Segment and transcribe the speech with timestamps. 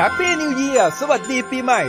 [0.00, 1.80] Happy New Year สวัสดีปีใหม่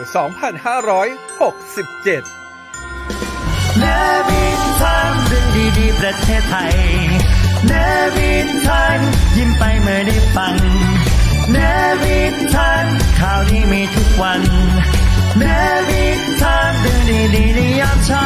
[1.25, 3.85] 2567เน
[4.27, 5.47] วินทันเรื่อง
[5.77, 6.73] ดีๆ ประเทศไทย
[7.67, 7.73] เน
[8.15, 8.99] วินทัน
[9.37, 10.55] ยิ้มไปเมื่อได้ฟัง
[11.51, 11.57] เน
[12.01, 12.85] วินทัน
[13.19, 14.41] ข่าวดีมีทุกวัน
[15.39, 15.43] เน
[15.89, 17.01] วินทันเรื่อง
[17.35, 18.25] ดีๆในยามเช้า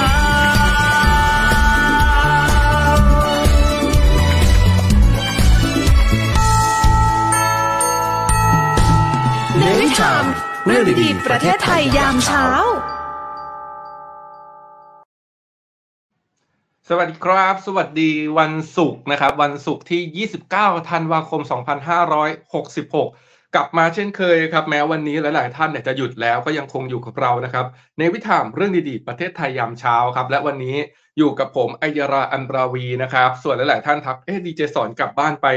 [9.61, 10.25] เนวิทาม
[10.65, 12.45] เรื่องดีๆประเทศไทยยามเช้า
[16.89, 21.41] สวัสดีครับ สวัสดีวันศุกร์นะครับ วันศุกร์ที่ 29 ธันวาคม
[22.67, 27.65] 2566 กลับมาเช่นเคยครับ แม้วันนี้หลาย ๆ ท่านเนี่ยจะหยุดแล้วก็ยังคงอยู่กับเรานะครับ
[27.99, 30.75] ในวิถามเรื่องดีๆ ประเทศไทยยามเช้าครับ และวันนี้
[31.17, 35.47] อยู่กับผมอัยราอันบราวีนะครับ ส่วนหลาย ๆ ท่านทักเอ๊ะดีเจสอนกลับบ้านไป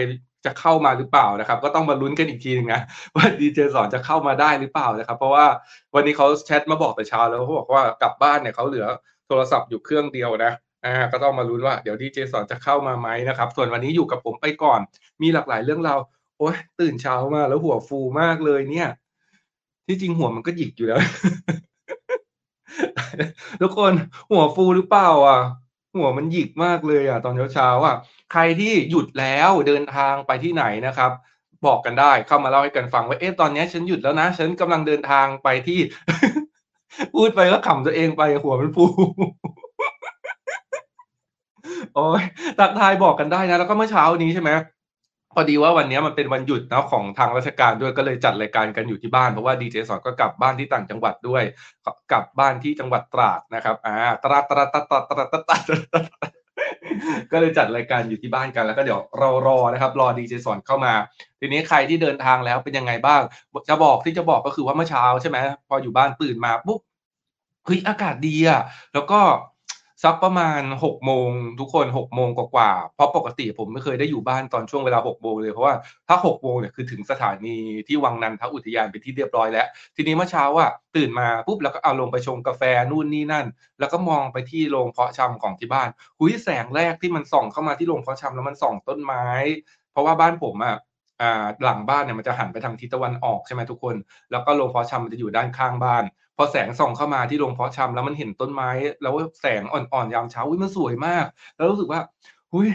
[0.44, 2.80] จะเข้ามาหรือเปล่านะครับ ก็ต้องมาลุ้นกันอีกทีนึงนะ
[3.16, 5.46] ว่าดีเจสอนจะเข้ามาได้หรือเปล่านะครับ เพราะว่า
[5.94, 8.86] วันนี้เขาแชทมาบอกแต่เช้าแล้วเขาบอกว่ากลับบ้านเนี่ยเขาเหลือ
[9.26, 10.52] โทรศัพท์อยู่เครื่องเดียวนะ
[10.84, 14.80] อ่าก็ต้องมาลุ้นว่าเดี๋ยวดีเจสอนจะเข้ามาไหมนะครับ ส่วนวันนี้อยู่กับผมไปก่อน
[15.22, 15.94] มีหลากหลายเรื่องเรา
[16.38, 18.88] โอ้ยตื่นเช้ามาแล้วหัวฟูมากเลยเนี่ย
[19.86, 21.00] ที่จริงหัวมันก็หยิกอยู่แล้ว
[23.62, 23.92] ทุกคน
[24.30, 25.40] หัวฟูหรือเปล่า อะ
[25.96, 27.96] หัวมันหยิกมากเลยอะ ตอนเช้าๆอะ
[28.32, 31.10] ใครที่หยุดแล้วเดินทางไปที่ไหนนะครับ
[31.66, 35.78] บอกกันได้เข้ามาเล่าให้กันฟังว่าเอ๊ะตอนนี้ฉันหยุดแล้วนะ ฉันกำลังเดินทางไปที่
[37.14, 38.84] พูดไปก็ขำตัวเองไปหัวมันฟู
[41.94, 42.22] โอ้ย
[42.58, 44.50] ตักทายบอกกันได้นะ แล้วก็เมื่อเช้านี้ใช่ไหม
[45.34, 51.42] พอดีว่าวันนี้มันเป็นวันหยุดนะของทางราชการด้วยก็เลยจัดรายการกันอยู่ที่บ้านเพราะว่าดีเจสอนก็กลับบ้านที่ต่างจังหวัดด้วย
[52.12, 55.60] กลับบ้านที่จังหวัดตราดนะครับอ่าตราดตราดตราดตราดตราดตราด
[55.92, 56.31] ตราด
[57.32, 60.92] ก็เลยจัดรายการอยู่ที่บ้านกันแล้วก็เดี๋ยวเรารอนะครับรอดีเจสอนเข้ามา
[61.40, 63.22] ทีนี้ใครที่เดินทางแล้วเป็นยังไงบ้าง
[63.68, 66.80] จะบอกที่จะบอกก็คือว่าเมื่อเช้าใช่ไหมพออยู่บ้านตื่นมาปุ๊บ
[67.64, 68.60] เฮ้ยอากาศดีอะ
[68.94, 69.20] แล้วก็
[70.04, 71.28] สักประมาณหกโมง
[71.60, 75.74] ทุกคนหกโมงกว่าๆเพราะปกติผมไม่เคยได้อยู่บ้านตอนช่วงเวลาหกโมงเลยเพราะว่า
[76.08, 77.58] ถ้าหกโมงเนี่ยคือถึงสถานี
[77.88, 83.46] ที่วังนันทอุทยานไปที่เรียบร้อยแล้ว ทีนี้เมื่อเช้าอะตื่นมาปุ๊บแล้วก็เอาลงไปชงกาแฟนู่นนี่นั่น
[83.78, 89.26] แล้วก็มองไปที่โรงเพาะชำของที่บ้านหุยแสงแรกที่มันส่องเข้ามาที่โรงเพาะชำแล้วมันส่องต้นไม้
[89.92, 90.76] เพราะว่าบ้านผมอะ
[91.64, 93.96] หลังบ้านเนี่ยมันจะหันไปทางทิศตะวันออกใช่ไหมทุกคน
[94.30, 96.04] แล้วก็โรงเพาะชำมันจะอยู่ด้านข้างบ้าน
[96.36, 98.70] พอแสงส่องเข้ามาที่โรงเพาะชำแล้วมันเห็นต้นไม้
[99.02, 101.24] แล้วแสงอ่อนๆยามเช้าอุ้ยมันสวยมาก
[101.56, 102.00] แล้วรู้สึกว่า
[102.54, 102.68] อุ้ย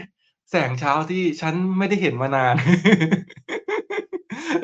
[0.50, 2.54] แสงเช้าที่ฉันไม่ได้เห็นมานาน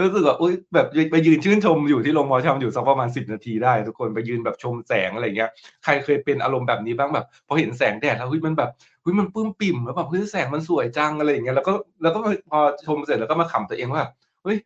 [0.02, 5.50] รู้สึกว่าอุ้ยแบบไปยืนชื่นชมอยู่ที่โรงเพาะชำอยู่สักประมาณสิบนาทีได้ ทุกคนไปยืนแบบชมแสงอะไรเงี้ย
[5.84, 8.70] ใครเคยเป็นอารมณ์แบบนี้บ้างแบบพอเห็นแสงแดดแล้วอุ้ยมันแบบ
[9.04, 11.72] อุ้ยมันปื้มปิ่มแล้วแบบเฮ้ยแสงมันสวยจังอะไรอย่างเงี้ยแล้วก็
[12.02, 12.18] แล้วก็
[12.50, 14.02] พอชมเสร็จแล้วก็มาขำตัวเองว่า
[14.42, 14.56] เฮ้ย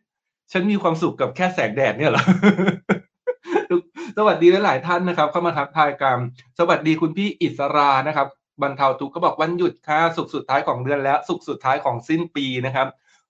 [0.51, 2.23] ฉันมีความสุขกับแค่แสงแดดเนี่ยเหรอ
[4.21, 6.17] สวัสดีหลาย ๆ ท่านนะครับ เข้ามาทักทายกัน
[6.59, 8.27] สวัสดีคุณพี่อิสรานะครับ
[8.61, 12.87] บรรเทาทุกข์ก็บอกวันหยุดค่ะสุขสุดท้ายของเดือนแล้ว สุขสุดท้ายของสิ้นปีนะครับ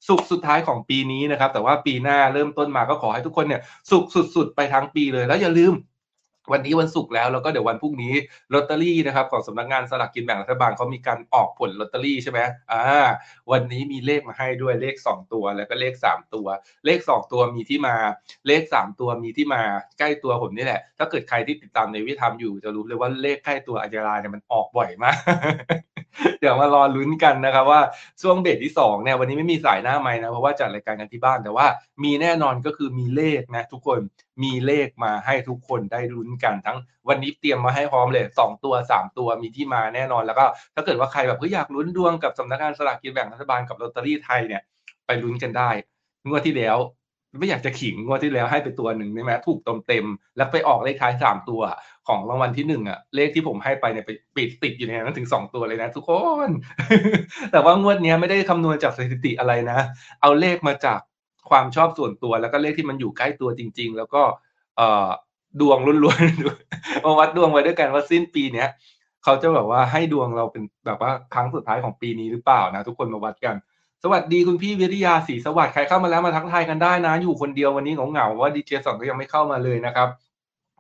[0.08, 3.62] สุขสุดท้ายของปีนี้นะครับ แต่ว่าปีหน้าเริ่มต้นมาก็ขอให้ทุกคนเนี่ย
[3.92, 4.06] สุข
[4.36, 5.74] สุด ๆ ไปทั้งปีเลย แล้วอย่าลืม
[6.52, 8.14] วันนี้วันศุกร์แล้วแล้วก็เดี๋ยววันพรุ่งนี้
[8.54, 12.40] ลอตเตอรี่นะครับของสำนักงานสลากกินแบ่งรัฐบาลเขามีการออกผลลอตเตอรี่ใช่ไหม
[12.72, 12.82] อ่า
[13.52, 16.48] วันนี้มีเลขมาให้ด้วยเลข 2 ตัวแล้วก็เลข 3 ตัว
[16.86, 17.96] เลข 2 ตัวมีที่มา
[18.48, 19.62] เลข 3 ตัวมีที่มา
[20.00, 25.18] ใกล้ตัวผมนี่แหละ ถ้าเกิดใครที่ติดตามในวิธามอยู่จะรู้เลยว่าเลขใกล้ตัวอัจราเนี่ยมันออกบ่อยมาก
[26.40, 27.82] เดี๋ยวมารอลุ้นกันนะครับว่า
[28.22, 31.68] ช่วงเบรกที่2เนี่ยวันนี้ไม่มีสายหน้าไม้นะเพราะว่าจัดรายการกันที่บ้านแต่ว่า
[32.04, 34.00] มีแน่นอนก็คือมีเลขนะทุกคน
[34.44, 36.78] มีเลขมาให้ทุกคนได้ลุ้นกันทั้ง
[37.08, 40.46] วันนี้เตรียมมาให้พร้อมเลย 2 ตัว 3 ตัวมีที่มาแน่นอนแล้วก็
[40.76, 44.62] ถ้าเกิดว่าใครแบบเฮ้ยอยากลุ้นดวงกับสำนักงานสลากกินแบ่งรัฐบาลกับลอตเตอรี่ไทยเนี่ย
[45.06, 45.70] ไปลุ้นกันได้
[46.28, 46.78] งวดที่แล้ว
[47.40, 50.06] ไม่อยากจะขิงงวดที่แล้วให้ไปตัวหนึ่งใช่ไหมถูกเต็มเต็ม
[50.38, 51.62] แล้วไปออกเลขท้ายสามตัว
[52.08, 56.12] ของรางวัลที่หนึ่งอะเลขที่ผมให้ไปเนี่ยไปปิดติดอยู่ในนั้นถึงสองตัวเลยนะทุกค
[56.48, 56.50] น
[57.52, 59.80] แต่ว่างวดนี้ไม่ได้คำนวณจากสถิติอะไรนะ
[60.22, 61.00] เอาเลขมาจาก
[61.50, 64.22] ความชอบส่วนตัวแล้วก็เลขที่มันอยู่ใกล้ตัวจริง ๆ แล้วก็
[64.78, 64.82] เอ
[65.62, 68.70] ดวงล้วนๆมาวัดดวงไว้ด้วยกันว่าสิ้นปีเนี้ย
[69.24, 73.56] เขาจะแบบว่าให้ดวงเราเป็นแบบว่าครั้งสุดท้ายของปีนี้หรือเปล่านะ ทุกคนมาวัดกัน
[74.04, 80.08] สวัสดีคุณพี่วิทยาศรีสวัสดิ์ใครเข้ามาแล้วมาทักทายกันได้นะ อยู่คนเดียววันนี้เหงาๆว่าดีเจสอนก็ยังไม่เข้ามาเลยนะครับ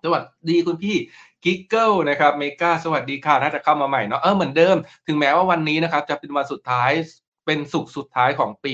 [0.04, 0.98] สวัสดีคุณพี่
[1.44, 4.76] กิกเกิลนะครับเมกาสวัสดีค่ะน่าจะเข้ามาใหม่เนาะเออเหมือนเดิม
[5.08, 6.92] ถึงแม้ว่าวันนี้นะครับจะเป็นวันสุดท้าย
[7.50, 8.74] เป็นศุกร์สุดท้ายของปี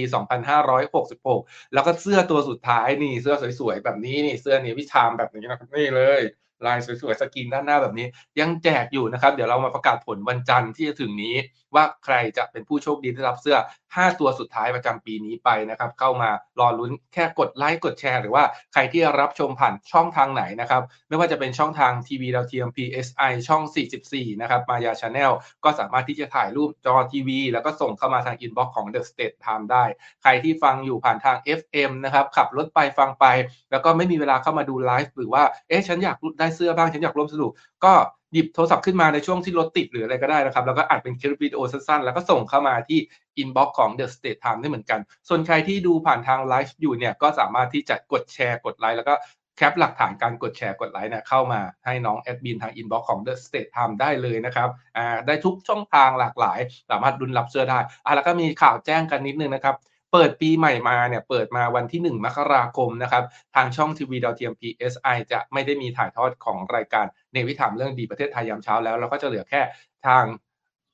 [0.85, 6.21] 2566 แล้วก็เสื้อตัวสุดท้ายนี่เสื้อสวยๆ แบบนี้นี่เสื้อ Navy Time แบบนี้นะครับนี่เลย
[6.65, 8.07] ลายสวยๆสกรีนด้านหน้าแบบนี้
[8.39, 11.35] ยังแจกอยู่นะครับ เดี๋ยวเรามาประกาศผลวันจันทร์ที่จะถึงนี้
[11.75, 13.57] ว่าใครจะเป็นผู้โชคดีได้รับเสื้อ
[13.87, 16.29] 5 ตัวสุดท้ายประจำปีนี้ไปนะครับ เข้ามา
[16.59, 18.43] รอลุ้นแค่กดไลค์กดแชร์ หรือว่า
[18.73, 23.63] ใครที่รับชมผ่านช่องทางไหนนะครับ ไม่ว่าจะเป็นช่องทางทีวีดาวเทียม PSI ช่อง
[24.07, 25.31] 44 นะครับ มายาชาแนล
[25.63, 29.85] ก็สามารถที่จะถ่ายรูปจอทีวี แล้วก็ส่งเข้ามาทางอินบ็อกซ์ของ The State Time ได้
[30.21, 33.25] ใครที่ฟังอยู่ผ่านทาง FM นะครับขับรถไปฟังไป
[33.71, 37.51] แล้วก็ไม่มีเวลาเข้ามาดูไลฟ์หรือว่าเอ๊ะฉันอยากได้เสื้อบ้างฉันอยากร่วมสนุก
[37.85, 37.93] ก็
[38.35, 42.99] หยิบโทรศัพท์ขึ้นมาในช่วงที่รถติดหรืออะไรก็ได้นะครับ แล้วก็อัดเป็นคลิปวิดีโอสั้นๆ แล้วก็ส่งเข้ามาที่
[43.37, 44.99] inbox ของ The States Times ได้เหมือนกัน
[45.29, 49.13] ส่วนใครที่ดูผ่านทางไลฟ์อยู่เนี่ยก็สามารถที่จะกดแชร์กดไลค์แล้วก็
[49.57, 56.59] แคปหลักฐานการกดแชร์กดไลค์เนี่ยเข้ามาให้น้องแอดมินทางอินบ็อกซ์ของ The State Time ได้เลยนะครับอ่าได้ทุกช่องทางหลากหลาย
[56.91, 59.77] สามารถลุ้นรับเสื้อได้อ่าแล้วก็มีข่าวแจ้งกันนิดนึงนะครับ
[60.13, 63.23] เปิดปีใหม่มาเนี่ยเปิดมาวันที่ 1 มกราคมนะครับ
[63.55, 67.05] ทางช่องทีวีดาวเทียม PSI จะไม่ได้มีถ่ายทอดของรายการ
[67.35, 69.61] Navy Time เรื่องดีๆประเทศไทยยามเช้าแล้วเราก็จะเหลือแค่
[70.05, 70.23] ทาง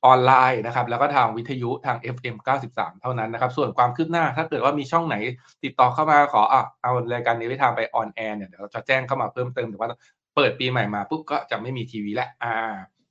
[0.06, 2.36] ออนไลน์นะครับแล้วก็ทางวิทยุทาง FM
[2.70, 5.16] 93 เท่านั้นนะครับส่วนความคืบหน้าถ้าเกิดว่ามีช่องไหน
[5.64, 9.90] ติดต่อเข้ามาขออะเอารายการ Navy Time ไป on air เนี่ยเดี๋ยวเราจะแจ้งเข้ามาเพิ่มเติมแต่ว่า
[10.36, 12.56] เปิดปีใหม่มาปุ๊บก็จะไม่มีทีวีแล้วอ่า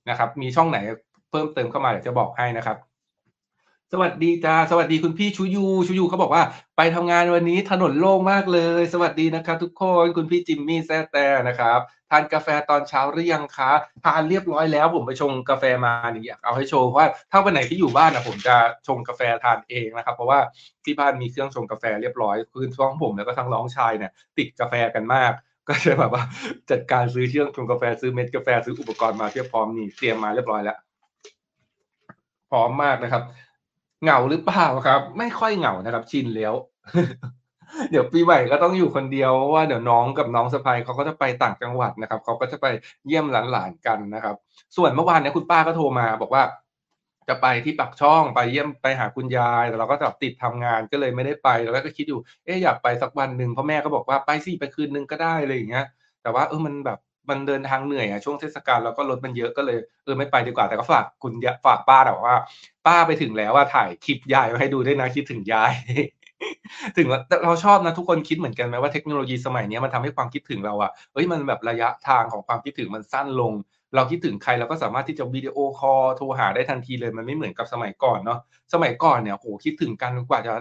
[0.09, 0.79] นะครับมีช่องไหน
[1.31, 2.77] เพิ่มเติมเข้ามาเดี๋ยวจะบอกให้นะครับ
[3.93, 6.43] สวัสดีจ้าสวัสดีคุณพี่ชูยูชูยูเขาบอกว่า
[6.77, 13.73] ไปทำงานวันนี้ถนนโล่งมากเลย สวัสดีนะครับ ทุกคนคุณพี่จิมมี่แซ่แต่นะครับทานกาแฟตอนเช้าหรือยังคะ
[14.05, 18.57] ทานเรียบร้อยแล้วผมไปชงกาแฟมานี่อยากเอาให้โชว์ว่าถ้าวันไหนที่อยู่บ้านนะผมจะ
[18.87, 20.39] ชงกาแฟทานเองนะครับ เพราะว่า
[20.85, 25.33] ที่บ้านมีเครื่องชงกาแฟเรียบร้อยคือท้องผมแล้วก็ทั้งน้องชายเนี่ยติดกาแฟกันมาก
[25.69, 26.25] ก็เลยแบบว่า
[26.71, 30.79] จัดการซื้อเครื่องชงกาแฟซื้อเม็ดกาแฟซื้ออุปกรณ์มาเพียบพร้อมนี่เตรียมมาเรียบร้อยแล้ว
[32.51, 33.23] พร้อมมากนะครับ
[34.03, 36.55] เหงาหรือเปล่าครับ ไม่ค่อยเหงานะครับ ชินแล้ว
[37.91, 42.67] เดี๋ยวปีใหม่ก็ต้องอยู่คนเดียวว่าเดี๋ยวน้องกับน้องสะพายเขาก็จะไปต่างจังหวัดนะครับเขาก็จะไป
[43.07, 44.37] เยี่ยมหลานๆกันนะครับ
[44.77, 46.43] ส่วนเมื่อวานเนี้ยคุณป้าก็โทรมา บอกว่า
[47.29, 55.87] จะไปที่ปักช่องไปเยี่ยมไปหาคุณยายแต่เราก็แบบติดทำงานก็เลยไม่ได้ไปแล้วก็คิดอยู่เอ๊ะอยากไปสักวันหนึ่งเพราะแม่ก็บอกว่าไปสิไปคืนนึงก็ได้อะไรอย่างเงี้ย
[56.23, 61.33] แต่ว่าเออมันแบบ มันเดินทางเหนื่อยอะช่วงเทศกาลแล้วก็รถมันเยอะก็เลยเออไม่ไปดีกว่าแต่ก็ฝากคุณ
[61.67, 62.37] ฝากป้าแต่ว่า
[62.87, 65.73] ป้าไปถึงแล้วว่าถ่ายคลิปยายมาให้ดูด้วยนะคิดถึงยาย
[66.97, 73.53] ถึงว่าแต่เราชอบนะทุกคนคิดเหมือนกันไหมว่าเทคโนโลยีสมัยนี้มันทำให้ความคิดถึงเราอะเอ้ยมันแบบระยะทางของความคิดถึงมันสั้นลง
[73.95, 78.39] เราคิดถึงใครเราก็สามารถที่จะวิดีโอคอลโทรหาได้ทันทีเลยมันไม่เหมือนกับสมัยก่อนเนาะ
[78.73, 80.53] สมัยก่อนเนี่ยโหคิดถึงกันกว่าจะ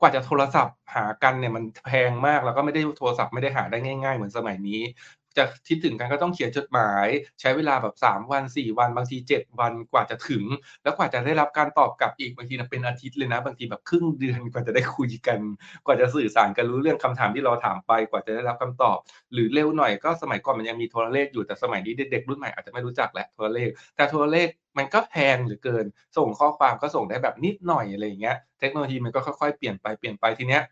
[0.00, 4.80] กว่าจะโทรศัพท์หากันเนี่ยมันแพงมากแล้วก็ไม่ได้โทรศัพท์ไม่ได้หาได้ง่าย ๆ เหมือนสมัยนี้
[5.36, 7.06] จะคิดถึงกันก็ต้องเขียนจดหมาย
[7.40, 10.44] ใช้เวลาแบบ3วัน4 วันบางที 7 วันกว่าจะถึง
[10.82, 15.38] แล้วกว่าจะได้รับการตอบกลับอีกบางทีนะเป็นอาทิตย์เลยนะ บางทีแบบครึ่งเดือนกว่าจะได้คุยกัน
[15.86, 18.98] กว่าจะสื่อสารกันรู้เรื่องคำถามที่เราถามไปกว่าจะได้รับคำตอบ
[19.32, 24.48] หรือเร็วหน่อยก็สมัยก่อนมันยังมีโทรเลขอยู่แต่สมัยนี้เด็กๆรุ่นใหม่อาจจะไม่รู้จักแหละโทรเลข แต่โทรเลข
[24.78, 25.84] มันก็แพงเหลือเกิน
[26.16, 30.62] ส่งข้อความก็ส่งได้แบบนิดหน่อยอะไรอย่างเงี้ยเทคโนโลยีมันก็ค่อยๆเปลี่ยนไปเปลี่ยนไปทีเนี้ย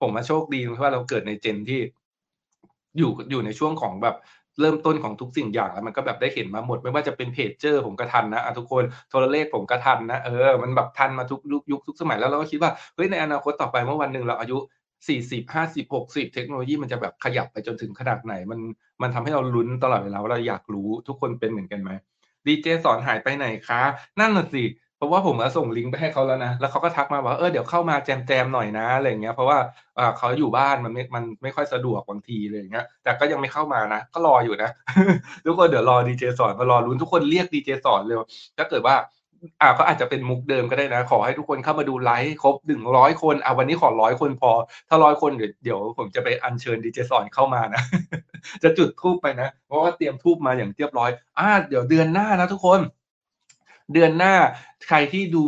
[0.00, 1.80] ผมมาโชคดีเพราะว่าเราเกิดในเจนที่
[2.96, 4.16] อยู่อยู่ในช่วงของแบบ
[4.60, 14.58] เริ่มต้นของทุกสิ่งอย่างแล้วมันก็แบบได้เห็นมาหมด ไม่ว่าจะเป็นเพจเจอร์ผมก็ทันนะะทุกคนโทรเลขผมก็ทันนะเออมันแบบทันมาทุกยุคยุคทุกสมัยแล้วเราก็คิดว่าเฮ้ยในอนาคตต่อไปเมื่อวันหนึ่งเราอายุ
[15.08, 18.60] 40 50 60เทคโนโลยีมันจะแบบขยับไปจนถึงขนาดไหน มัน
[19.02, 21.90] มันทำให้เราลุ้นตลอดเวลาว่าเราอยากรู้ทุกคนเป็นเหมือนกันไหม
[22.46, 23.82] ดีเจสอนหายไปไหนคะ
[24.20, 24.62] นั่นน่ะสิ
[24.98, 29.58] เพราะว่าผมส่งลิงก์ไปให้เขาแล้วนะ แล้วเขาก็ทักมาว่า เออ เดี๋ยวเข้ามาแจมแจมหน่อยนะ อะไรเงี้ย เพราะว่า
[30.18, 34.70] เขาอยู่บ้านมันไม่ มันไม่ค่อยสะดวกบางทีเลยเงี้ย แต่ก็ยังไม่เข้ามานะ ก็รออยู่นะ
[35.46, 38.20] ทุกคนเดี๋ยวรอดีเจสอนมารอลุ้นทุกคนเรียกดีเจสอนเร็ว
[38.56, 38.96] ถ้าเกิดว่า
[39.62, 44.50] อ่าก็อาจจะเป็นมุกเดิมก็ได้นะ ขอให้ทุกคนเข้ามาดูไลฟ์ครบหนึ่งร้อยคนอ่าวันนี้ขอร้อยคนพอ
[44.88, 47.82] ถ้าร้อยคนเดี๋ยวเดี๋ยวผมจะไปอัญเชิญดีเจสอนเข้ามานะ
[48.62, 52.80] จะจุดทูบไปนะ เพราะว่าเตรียมทูบมาอย่างเรียบร้อย อ่า เดี๋ยวเดือนหน้านะทุกคน
[53.92, 54.34] เดือนหน้า
[54.88, 55.42] ใครที่ดู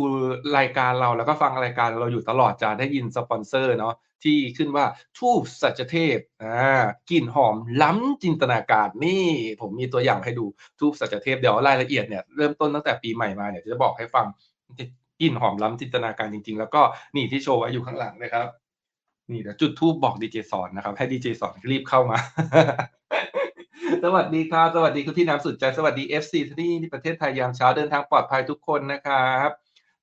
[0.57, 4.85] รายการเราแล้วก็ฟังรายการเราอยู่ตลอดจะได้ยินสปอนเซอร์เนาะที่ขึ้นว่า
[5.17, 9.25] ทูบสัจเทพอ่ากลิ่นหอมล้ำจินตนาการนี่
[9.61, 10.45] ผมมีตัวอย่างให้ดู
[10.79, 14.25] ทูบสัจเทพเดี๋ยวรายละเอียดเนี่ยเริ่มต้นตั้งแต่ปีใหม่มาเนี่ยจะบอกให้ฟัง
[15.21, 16.81] กลิ่นหอมล้ำจินตนาการจริง ๆ แล้วก็
[17.15, 18.47] นี่ที่โชว์ไว้อยู่ข้างหลังนะครับ
[19.31, 22.17] นี่เดี๋ยวจุดทูบบอกดีเจสอนนะครับ ให้ดีเจสอนรีบเข้ามา
[24.05, 29.49] สวัสดีครับ สวัสดีคุณพี่น้ำสุดใจ สวัสดี FC ที่ที่ประเทศไทยยามเช้าเดินทางปลอดภัยทุกคนนะครับ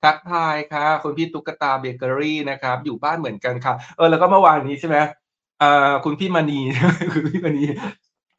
[0.04, 4.96] ทักทายค่ะคุณพี่ตุ๊กตาเบเกอรี่นะครับ อยู่บ้านเหมือนกันค่ะ เออแล้วก็เมื่อวานนี้ใช่ไหม
[5.62, 6.60] อ่าคุณพี่มณี
[7.12, 7.64] คุณพี่มณี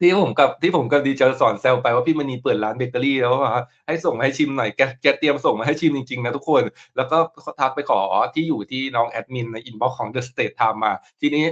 [0.00, 3.52] ที่ผมกับที่ผมกับดีเจสอนแซวไปว่าพี่มณีเปิดร้านเบเกอรี่แล้วว่า
[3.86, 6.62] ให้ส่งให้ชิมหน่อยแกแกเตรียมส่งมาให้ชิมจริงๆนะทุกคน
[6.96, 7.16] แล้วก็
[7.60, 8.00] ทักไปขอ
[8.34, 11.46] ที่อยู่ที่น้องแอดมินในอินบ็อกซ์ของ The State Time มา ทีนี้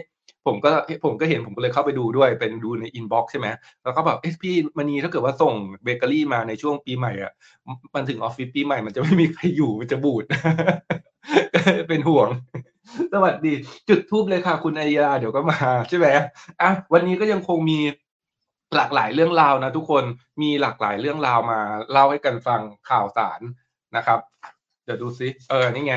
[0.48, 0.70] ผมก็
[1.04, 3.48] ผมก็เห็นผมก็เลยเข้าไปดูด้วยเป็นดูใน inbox ใช่ไหม
[3.84, 7.32] แล้วก็แบบเอพี่มณีถ้าเกิดว่าส่งเบเกอรี่มาในช่วงปีใหม่อะ
[7.94, 10.24] มันถึงออฟฟิศปีใหม่มันจะไม่มีใครอยู่มันจะบูด
[11.88, 12.28] เป็นห่วง
[13.12, 13.54] สวัสดี
[13.88, 16.06] จุดทูบเลยค่ะ คุณไอยาเดี๋ยวก็มาใช่ไหม
[16.62, 17.78] อะวันนี้ก็ยังคงมี
[18.76, 20.04] หลากหลายเรื่องราวนะทุกคน
[20.42, 21.60] มีหลากหลายเรื่องราวมา
[21.92, 23.40] เล่าให้กันฟังข่าวสาร
[23.96, 24.18] นะครับ
[24.84, 25.94] เดี๋ยวดูซิเออนี่ไง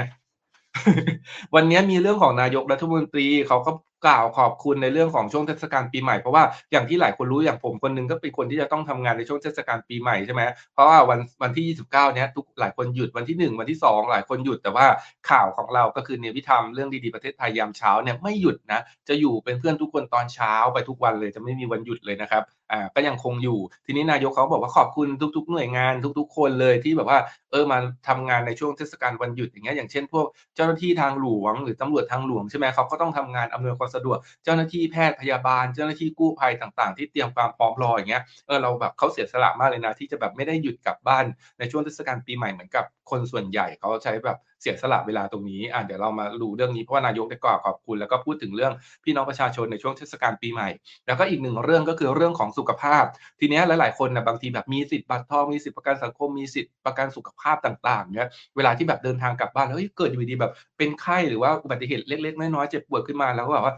[1.56, 3.72] วันนี้มีเรื่องของนายกรัฐมนตรีเขาก็
[4.06, 10.42] กล่าวขอบคุณในเรื่องของช่วงเทศกาลปีใหม่เพราะว่าอย่างที่หลายคนรู้อย่างผมคนนึงก็เป็นคนที่จะต้องทำงานในช่วงเทศกาลปีใหม่ใช่ไหม
[10.74, 14.86] เพราะว่าวันวันที่ 29 เนี้ยทุกหลายคนหยุดวันที่ 1 วันที่ 2 หลายคนหยุดแต่ว่า
[15.30, 27.20] ข่าวของเราก็คือเนวิธรรมเรื่องดีๆประเทศไทยยามเช้าเนี่ยไม่หยุดนะจะอยู่เป็นเพื่อนทุกคนตอนเช้าไปทุกวันเลยจะไม่มีวันหยุดเลยนะครับ อ่าก็ยังคงอยู่ ทีนี้นายกเขาบอกว่าขอบคุณทุก ๆ หน่วยงานทุก ๆ คนเลยที่แบบว่า
[27.52, 30.26] เออมาทำงานในช่วงเทศกาลวันหยุดอย่างเงี้ยอย่างเช่น พวก
[30.56, 41.26] เจ้าหน้าที่ทางหลวง หรือตำรวจทางหลวงใช่ไหมเขาก็ต้องทำงานอำนวยความสะดวก เจ้าหน้าที่แพทย์พยาบาล เจ้าหน้าที่กู้ภัยต่างๆ ที่เตรียมความพร้อมรออย่างเงี้ยเออเราแบบเขาเสียสละมากเลยนะที่จะแบบไม่ได้หยุดกลับบ้าน
[41.60, 50.70] ในช่วงเทศกาลปีใหม่เหมือนกับคนส่วนใหญ่เขาใช้แบบ เสียสละเวลาตรงนี้อ่าเดี๋ยวเรามาดูเรื่องนี้เพราะว่านายกได้กล่าวขอบคุณ แล้วก็พูดถึงเรื่องพี่น้องประชาชนในช่วงเทศกาลปีใหม่
[51.08, 53.04] แล้วก็อีกหนึ่งเรื่องก็คือเรื่องของสุขภาพ
[53.40, 63.76] ทีนี้หลายๆคนนะบางทีแบบมีสิทธิ์บัตรทองมีสิทธิ์ประกันสังคมมีสิทธิ์ประกันสุขภาพต่างๆเนี่ยเวลาที่แบบเดินทางกลับบ้านแล้วเกิดอยู่ดีแบบเป็นไข้หรือว่าอุบัติเหตุเล็กๆน้อยๆเจ็บปวดขึ้นมาแล้วก็แบบว่า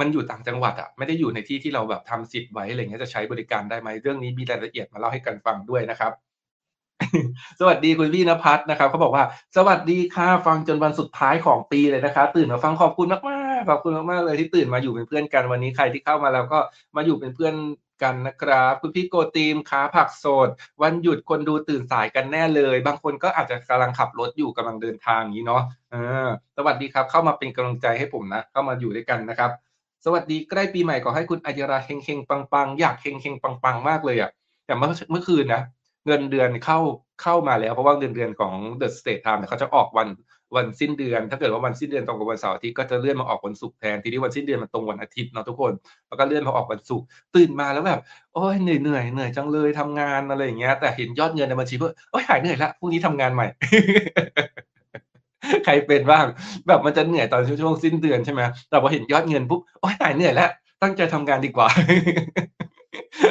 [0.00, 6.12] มันอยู่ต่างจังหวัดอะไม่ได้อยู่ในที่ที่เราแบบทำสิทธิ์ไว้อะไรเงี้ยจะใช้บริการได้ไหมเรื่องนี้มีรายละเอียดมาเล่าให้กันฟังด้วยนะครับ
[7.60, 9.24] สวัสดีคุณพี่นภัสนะครับเขาบอกว่า
[9.56, 13.18] สวัสดีค่ะฟังจนวันสุดท้ายของปีเลยนะคะ ตื่นมาฟังขอบคุณมา
[13.58, 16.60] กๆขอบคุณมากๆเลยที่ตื่นมาอยู่เป็นเพื่อนกันวันนี้ใครที่เข้ามาแล้วก็
[16.96, 17.54] มาอยู่เป็นเพื่อน
[18.02, 20.48] กันนะครับคุณพี่โกตีมค้าผักสด
[20.82, 25.62] วันหยุดคนดูตื่นสายกันแน่เลย บางคนก็อาจจะกำลังขับรถอยู่กำลังเดินทางนี้เนาะ
[26.56, 29.50] สวัสดีครับ เข้ามาเป็นกำลังใจให้ผมนะเข้ามาอยู่ด้วยกันนะครับ
[30.04, 34.30] สวัสดีใกล้ปีใหม่ขอให้คุณอัยราเฮงเฮงปังปังอยากเฮงเฮงปังปังมากเลยอะ
[34.66, 35.62] แต่เมื่อเมื่อคืนนะ
[36.06, 36.78] เงินเดือนเข้า
[37.22, 40.08] เข้ามาแล้ว เพราะว่าเงินเดือนของ The State Time เนี่ยเขาจะออกวัน
[40.56, 45.72] วันสิ้นเดือน ถ้าเกิดว่าวันสิ้นเดือนตรงกับวันเสาร์อาทิตย์ก็จะเลื่อนมาออกวันศุกร์แทนทีนี้วันสิ้นเดือนมันตรงวันอาทิตย์เนาะทุกคน
[46.08, 48.00] แล้วก็เลื่อนมาออกวันศุกร์ตื่นมาแล้วแบบ
[48.34, 53.46] โอ้ยเหนื่อยเหนื่อยเหนื่อยจังเลยทำงานอะไรอย่างเงี้ย แต่เห็นยอดเงินในบัญชีเพื่อโอ้ยหายเหนื่อยละพรุ่งนี้ทำงานใหม่
[55.64, 56.26] ใครเป็นบ้าง
[56.66, 58.40] แบบมันจะเหนื่อยตอนช่วงสิ้นเดือนใช่ไหม
[58.70, 60.50] แต่พอเห็นยอดเงินปุ๊บโอ้ยหายเหนื่อยแล้ว
[60.82, 61.68] ตั้งใจทำงานดีกว่า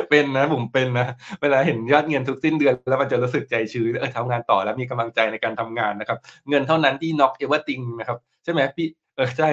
[0.09, 1.07] เป็นนะผมเป็นนะ
[1.41, 6.17] เวลาเห็นยอดเงินทุกสิ้นเดือน แล้วมันจะรู้สึกใจชื้นเออทำงานต่อแล้วมีกำลังใจในการทำงานนะครับ
[6.49, 9.49] เงินเท่านั้นที่ knock everything นะครับ ใช่ไหมพี่เออใช่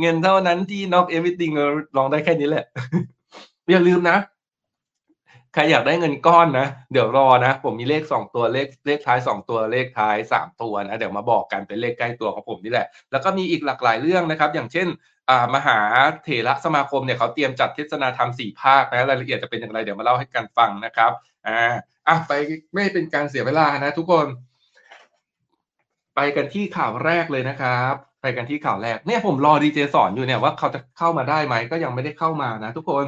[0.00, 1.50] เงินเท่านั้นที่ knock everything
[1.96, 2.64] ลองได้แค่นี้แหละ
[3.70, 4.16] อย่าลืมนะ
[5.54, 14.88] ใครอยากได้เงินก้อนนะ เดี๋ยวรอนะ ผมมีเลขสองตัวเลขเลขท้ายสองตัวเลขท้ายสามตัวนะ เดี๋ยวมาบอกกันเป็นเลขใกล้ตัวของผมนี่แหละ แล้วก็มีอีกหลากหลายเรื่องนะครับ อย่างเช่น
[15.54, 15.78] มหา
[16.24, 21.12] เถระสมาคมเนี่ยเขาเตรียมจัดเทศนาธรรมสี่ภาคนะรายละเอียดจะเป็นอย่างไรเดี๋ยวมาเล่าให้กันฟังนะครับ
[21.46, 21.72] อ่า
[22.08, 22.32] อะไป
[22.74, 24.26] ไม่เป็นการเสียเวลานะ ทุกคน
[26.14, 33.04] ไปกันที่ข่าวแรกเลยนะครับไปกันที่ข่าวแรกเนี่ยผมรอดีเจสอนอยู่เนี่ยว่าเขาจะเข้ามาได้ไหมก็ยังไม่ได้เข้ามานะ ทุกคน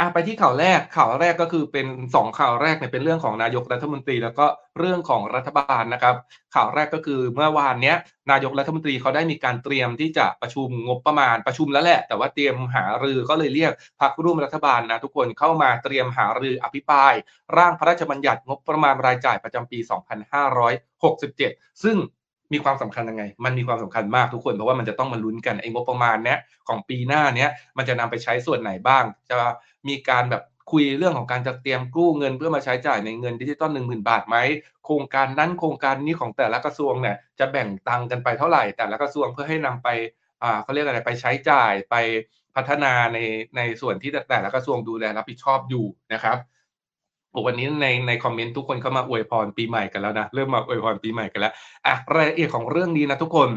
[0.00, 4.46] อะไปที่ข่าวแรกข่าวแรกก็คือเป็นสองข่าวแรกเนี่ยเป็นเรื่องของนายกรัฐมนตรี แล้วก็
[4.78, 6.14] เรื่องของรัฐบาลนะครับ
[6.54, 7.96] ข่าวแรกก็คือเมื่อวานเนี้ย
[8.30, 17.12] นายกรัฐมนตรีเขาได้มีการเตรียมที่จะประชุมงบประมาณประชุมแล้วแหละ แต่ว่าเตรียมหารือก็เลยเรียกพรรคร่วมรัฐบาลนะทุกคนเข้ามาเตรียมหารืออภิปราย
[17.56, 19.78] ร่างพระราชบัญญัติงบประมาณรายจ่ายประจำปี
[21.00, 21.96] 2567 ซึ่ง
[22.52, 26.38] มีความสำคัญยังไง มันมีความสำคัญมากทุกคน เพราะว่ามันจะต้องมาลุ้นกันไอ้งบประมาณเนี้ย
[26.68, 29.36] ของปีหน้าเนี้ยมันจะนำไปใช้ส่วนไหนบ้าง จะ
[29.88, 30.42] มีการแบบ
[30.72, 34.36] คุยเรื่องของการจะเตรียมกู้เงินเพื่อมาใช้จ่ายในเงินดิจิตอลหนึ่งหมื่นบาทไหม
[34.84, 39.88] โครงการนั้นโครงการนี้ของแต่ละกระทรวงเนี่ยจะแบ่งตังกันไปเท่าไหร่ แต่ละกระทรวงเพื่อให้นำไป
[40.42, 41.96] อ่าเขาเรียกอะไรไปใช้จ่ายไป
[42.56, 43.18] พัฒนาใน
[43.56, 46.36] ในส่วนที่แต่ละกระทรวงดูแลรับผิดชอบอยู่นะครับ
[47.46, 51.52] วันนี้ในในคอมเมนต์ทุกคนเข้ามาอวยพรปีใหม่กันแล้วนะ เริ่มมาอวยพรปีใหม่กันแล้ว
[51.86, 53.48] อะรายละเอียดของเรื่องนี้นะทุกคน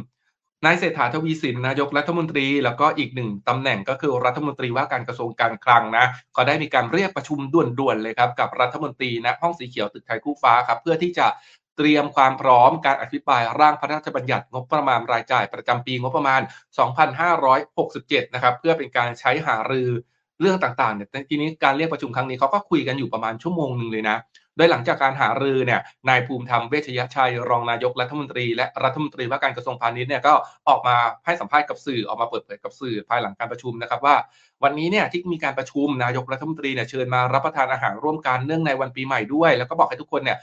[0.65, 11.27] นายเศรษฐาทวีสินนายกรัฐมนตรี แล้วก็อีกหนึ่งตำแหน่งก็คือรัฐมนตรีว่าการกระทรวงการคลังนะก็ได้มีการเรียกประชุมด่วนๆเลยครับกับรัฐมนตรีนะห้องสีเขียวตึกไทยคู่ฟ้าครับเพื่อที่จะ
[11.77, 16.41] เตรียมความพร้อมการอภิปรายร่างพระราชบัญญัติงบประมาณรายจ่ายประจำปีงบประมาณ
[17.57, 19.89] 2567 นะครับเพื่อเป็นการใช้หารือ
[20.41, 24.17] เรื่องต่างๆเนี่ยทีนี้การเรียกประชุมครั้งนี้เขาก็คุยกันอยู่ประมาณชั่วโมงหนึ่งเลยนะ
[24.57, 30.33] โดยหลังจากการหารือเนี่ยนายภูมิธรรมเวชยชัย รองนายกรัฐมนตรี และรัฐมนตรีว่าการกระทรวงพาณิชย์เนี่ยก็
[30.69, 34.15] ออกมาให้สัมภาษณ์กับสื่อออกมาเปิดเผยกับสื่อภายหลังการประชุมนะครับว่า
[34.63, 40.37] วันนี้เนี่ยที่มีการประชุมนายกรัฐมนตรีเนี่ยเชิญมารับประทานอาหารร่วมกันเนื่องในวันปีใหม่ด้วย แล้วก็บอกให้ทุกคนเนี่ย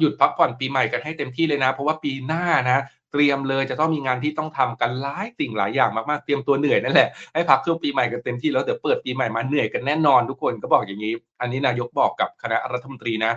[0.00, 13.32] หยุดพักผ่อนปีใหม่กันให้เต็มที่เลยนะ เพราะว่าปีหน้านะ เตรียมเลยจะต้องมีงานที่ต้องทำกันหลายสิ่งหลายอย่างมากๆ เตรียมตัวเหนื่อยนั่นแหละ ให้พักช่วงปีใหม่กันเต็มที่แล้วเดี๋ยวเปิดปีใหม่มาเหนื่อยกันแน่นอนทุกคนก็บอกอย่างนี้ อันนี้นายกบอกกับคณะรัฐมนตรีนะ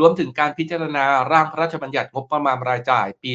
[0.00, 3.30] รวมถึงการพิจารณาร่างพระราชบัญญัติงบประมาณรายจ่ายปี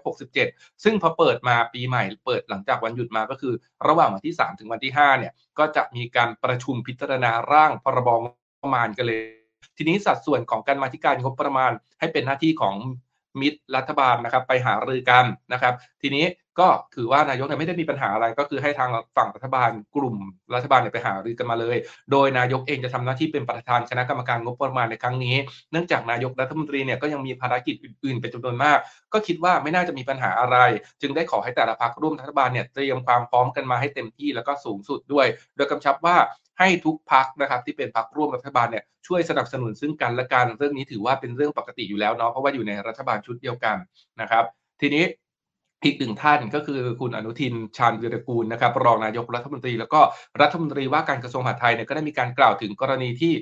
[0.00, 3.54] 2567 ซึ่งพอเปิดมาปีใหม่เปิดหลังจากวันหยุดมาก็คือ
[3.86, 9.22] ระหว่างวันที่ 3 ถึงวันที่5เนี่ยก็จะมีการประชุมพิจารณาร่างพรบงบประมาณกันเลย
[9.76, 12.76] ทีนี้สัดส่วนของการมาธิการงบประมาณให้เป็นหน้าที่ของ
[13.40, 16.26] มิตรรัฐบาลนะครับ ไปหารือกันนะครับ ทีนี้
[16.60, 20.16] ก็ถือว่านายกเนี่ยไม่ได้มีปัญหาอะไร ก็คือให้ทางฝั่งรัฐบาลกลุ่ม
[20.54, 21.76] รัฐบาลเนี่ยไปหารือกันมาเลย
[22.12, 25.36] โดยนายกเองจะทำหน้าที่เป็นประธานคณะกรรมการงบประมาณในครั้งนี้
[25.72, 28.78] เนื่องจากนายกรัฐมนตรีเนี่ยก็ยังมีภารกิจอื่นๆเป็นจำนวนมาก
[29.12, 30.56] ก็คิดว่าไม่น่าจะมีปัญหาอะไร
[31.00, 36.16] จึงได้ขอให้แต่ละพรรคร่วมรัฐบาลเนี่ยเตรียมความพร้อมกันมาให้เต็มที่แล้วก็สูงสุดด้วย โดยกำชับว่า
[36.60, 43.76] ให้ทุกพักนะครับที่เป็นพักร่วมรัฐบาลเนี่ยช่วยสนับสนุนซึ่งกันและกันเรื่องนี้ถือว่าเป็นเรื่องปกติอยู่แล้วเนาะเพราะว่าอยู่ในรัฐบาลชุดเดียวกัน
[44.20, 44.44] นะครับ
[44.80, 45.04] ทีนี้
[45.84, 50.00] อีกหนึ่งท่านก็คือคุณอนุทินชาญวีรกูลนะครับรองนายกรัฐมนตรี แล้วก็
[50.40, 53.32] รัฐมนตรีว่าการกระทรวงมหาดไทยเนี่ยก็ได้มีการกล่าวถึงกรณีที่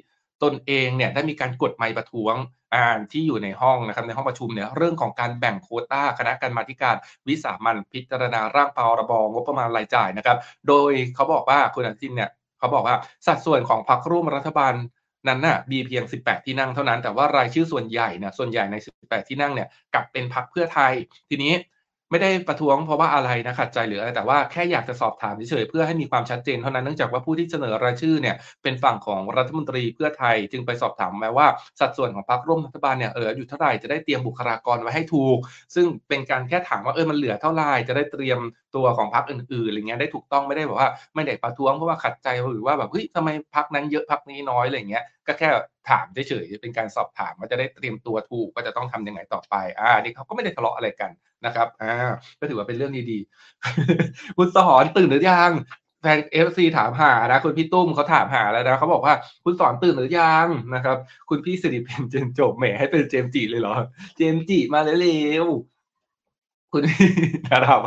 [0.42, 2.34] ตนเองเนี่ยได้มีการกดไมค์ประท้วง
[2.74, 6.96] อ่านที่อยู่ในห้องนะครับในห้องประชุมเนี่ยเรื่องของการแบ่งโคต้าคณะกรรมาการ
[7.28, 12.96] วิสามันพิจารณาร่างพรบงบประมาณรายจ่ายนะครับ โดยเขาบอกว่าคุณอนุทินเนี่ย เขาบอกว่า
[13.26, 14.74] สัดส่วนของพรรคร่วมรัฐบาล
[15.28, 20.92] นั้นน่ะมีเพียง 18 ที่นั่งเท่านั้น แต่ว่ารายชื่อส่วนใหญ่เนี่ยส่วนใหญ่ใน 18 ที่นั่งเนี่ยกลับเป็นพรรคเพื่อไทย
[21.30, 21.54] ทีนี้
[22.10, 31.46] ไม่ได้ประท้วงเพราะว่าอะไรนะขัดใจหรืออะไรแต่ว่าแค่อยากจะสอบถามเฉยๆเพื่อให้มีความชัดเจนเท่านั้นเนื่องจากว่าผู้ที่เสนอรายชื่อเนี่ยเป็นฝั่งของรัฐมนตรีเพื่อไทยจึงไปสอบถามแม้ว่า
[31.80, 35.38] สัดส่วนของพรรคร่วมรัฐบาลเนี่ยเอออยู่เท่าไหร่จะได้เตรียมบุคลากรไว้ให้ถูก
[35.74, 38.38] ซึ่งเป็นการแค่ถามว่าเออมันเหลือเท่าไหร่จะได้เตรียม
[38.76, 45.48] ตัวของพรรคอื่นๆอะไรเงี้ยได้ถูกต้องไม่ได้แบบว่าไม่ได้ประท้วงเพราะว่าขัดใจหรือว่าแบบเฮ้ยทำไมพรรคนั้นเยอะพรรคนี้น้อยอะไรเงี้ยก็แค่
[45.90, 51.10] ถามเฉยๆเป็นการสอบถามว่าจะได้เตรียมตัวถูกว่าจะต้องทำยังไงต่อไปอ่านี่เขาก็ไม่ได้ทะเลาะอะไรกัน
[51.46, 51.94] นะครับอ่า
[52.40, 55.52] ก็ถือว่าเป็นเรื่องดีๆคุณสอนตื่นหรือยัง
[56.02, 60.96] แฟนเอฟซีถามหานะคุณพี่ตุ้มเขาถามหาแล้วนะเขาบอกว่าคุณสอนตื่นหรือยังนะครับ
[61.28, 63.74] คุณพี่สิริเพนเจนจบแหมให้เป็นเจมส์จิเลยเหรอ
[64.16, 67.10] เจมส์จิมาเร็วๆคุณพี่
[67.52, 67.80] นะครับ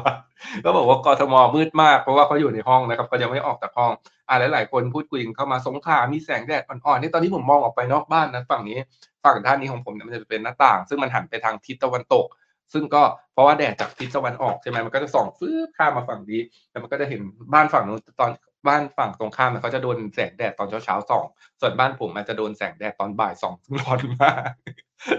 [0.65, 3.91] ก็บอกว่ากทมมืดมากเพราะว่าเขาอยู่ในห้องนะครับก็ยังไม่ออกจากห้อง
[4.27, 8.77] อ่าหลาย ๆ คนพูดคุยเข้ามาสงขลามีแสงแดดอ่อนๆนี่ตอนนี้ผมมองออกไปนอกบ้านนะฝั่งนี้
[9.23, 12.25] ฝั่งด้านนี้ของผมเนี่ยมันจะเป็นหน้าต่าง ซึ่งมันหันไปทางทิศตะวันตก
[12.73, 17.21] ซึ่งก็เพราะว่าแดดจากทิศตะวันออกใช่ไหมมันก็จะส่องฟื้นข้ามมาฝั่งนี้แล้วมันก็จะเห็น
[17.53, 18.31] บ้านฝั่งนู้นตอน
[18.67, 21.23] บ้านฝั่งตรงข้ามเขาจะโดนแสงแดดตอนเช้าเช้าส่อง
[21.61, 24.51] ส่วนบ้านผมอาจจะโดนแสงแดดตอนบ่ายส่องซึ่งร้อนมาก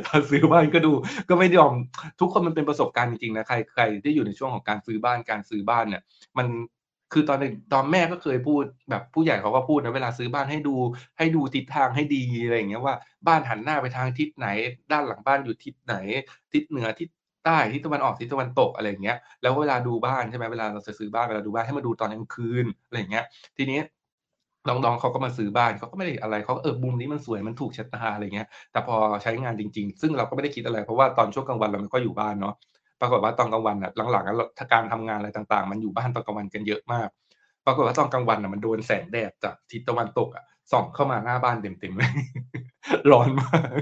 [0.07, 0.93] ตอนซื้อบ้านก็ดู
[1.29, 1.73] ก็ไม่ยอม
[2.21, 6.03] ทุกคนมันเป็นประสบการณ์จริงๆนะใครใครที่อยู่ในช่วงของการซื้อบ้านการซื้อบ้านเนี่ย
[6.39, 6.47] มัน
[7.13, 7.39] คือตอน
[7.73, 10.75] ตอนแม่ก็เคยพูดแบบผู้ใหญ่เขาก็พูดนะเวลาซื้อบ้านให้ดู
[11.19, 12.95] ให้ดูทิศทางให้ดีอะไรอย่างเงี้ยว่า
[13.27, 14.49] บ้านหันหน้าไปทางทิศไหน
[14.93, 15.97] ด้านหลังบ้านอยู่ทิศไหน
[16.53, 17.09] ทิศเหนือทิศ
[17.45, 23.25] ใต้ทิศตะวันออกทิศตะวันตกอะไรอย่างเงี้ยแล้วเวลาดูบ้านใช่ไหมเวลาเราจะซื้อบ้านเวลาดูบ้านให้มาดูตอนกลางคืนอะไรอย่างเงี้ย
[23.57, 23.81] ทีนี้
[24.69, 32.55] น้องๆเขาก็มาซื้อบ้านเขาก็ไม่ได้อะไรเขาเออมุมนี้มันสวยมันถูกชะตาอะไรเงี้ย แต่พอใช้งานจริง ๆ ซึ่งเราก็ไม่ได้คิดอะไร เพราะว่าตอนช่วงกลางวันเราไม่ค่อยอยู่บ้านเนาะ
[33.01, 37.09] ปรากฏว่าตอนกลางวันอะหลังๆถ้าการทำงานอะไรต่างๆ มันอยู่บ้านตอนกลางวันกันเยอะมาก
[37.67, 42.13] ปรากฏว่าตอนกลางวันอะมันโดนแสงแดดจากทิศตะวันตกอะส่องเข้ามาหน้าบ้านเต็มๆเลย
[43.13, 43.81] ร้อนมาก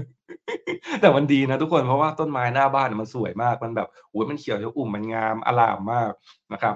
[1.00, 6.12] แต่มันดีนะทุกคนเพราะว่าต้นไม้หน้าบ้านมันสวยมากมันแบบโอ้ยมันเขียวชอุ่มมันงามอลามมาก
[6.52, 6.74] นะครับ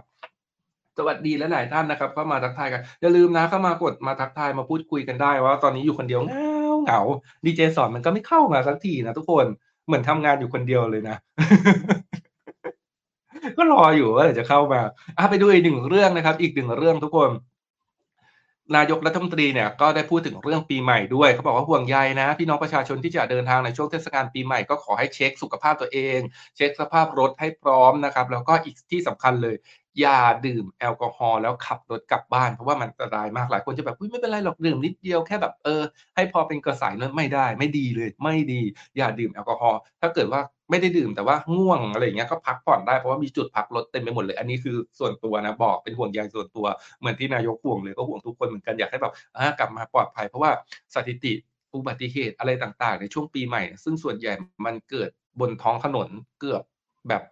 [0.98, 7.00] สวัสดีและหลายท่านนะครับเข้ามาทักทายกัน อย่าลืมนะเข้ามากดมาทักทายมาพูดคุยกันได้ว่าตอนนี้อยู่คนเดียวเหงาเหงา
[7.44, 9.46] ดีเจสอนมันก็ไม่เข้ามาสักทีนะทุกคน
[9.86, 11.16] เหมือนทำงานอยู่คนเดียวเลยนะ
[13.56, 14.80] ก็รออยู่ว่าจะเข้ามา
[15.18, 17.30] อะไปดูอีกหนึ่งเรื่องนะครับ อีกหนึ่งเรื่องทุกคน
[18.76, 26.18] นายกรัฐมนตรีเนี่ย ก็ได้พูดถึงเรื่องปีใหม่ด้วยเขาบอกว่าห่วงใยนะ พี่น้องประชาชนที่จะเดินทางในช่วงเทศกาลปีใหม่ก็ขอให้เช็คสุขภาพตัวเอง
[26.56, 29.56] เช็คสภาพรถให้พร้อมนะครับ แล้วก็อีกที่สำคัญเลย
[30.00, 35.82] อย่าดื่มแอลกอฮอล์แล้วขับรถกลับบ้านเพราะว่ามันอันตรายมากหลายคนจะแบบไม่เป็นไรหรอกดื่มนิดเดียวแค่แบบเออ
[36.14, 38.60] ให้พอเป็นกระสายนั้นไม่ได้ไม่ดีเลย ไม่ดี
[38.96, 46.66] อย่าดื่มแอลกอฮอล์ถ้าเกิดว่าไม่ได้ดื่มแต่ว่าง่วงอะไรอย่างเงี้ยก็พักผ่อนได้เพราะว่ามีจุดพักรถเต็มไปหมดเลย อันนี้คือส่วนตัวนะบอกเป็นห่วงใยส่วนตัว
[47.00, 49.12] เหมือนที่นายกห่วงเลยก็ห่วงทุกคนเหมือนกันอยากให้แบบ
[49.58, 50.50] กลับมาปลอดภัย เพราะว่า
[50.94, 51.32] สถิติ
[51.74, 54.32] อุบัติเหตุอะไรต่างๆ ในช่วงปีใหม่ ซึ่งส่วนใหญ่
[54.64, 56.08] มันเกิดบนท้องถนน
[56.40, 56.62] เกือบ
[57.08, 57.22] แบบ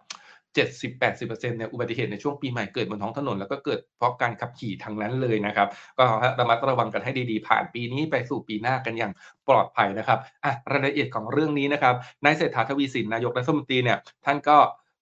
[0.55, 6.03] 70-80%เนี่ยอุบัติเหตุในช่วงปีใหม่เกิดบนท้องถนน แล้วก็เกิดเพราะการขับขี่ทางนั้นเลยนะครับ ก็
[6.39, 9.11] ระมัดระวังกันให้ดีๆ ผ่านปีนี้ไปสู่ปีหน้ากันอย่าง
[9.47, 14.57] ปลอดภัยนะครับอะรายละเอียดของเรื่องนี้นะครับนายเศรษฐาทวีสินนายกรัฐมนตรีเนี่ยท่านก็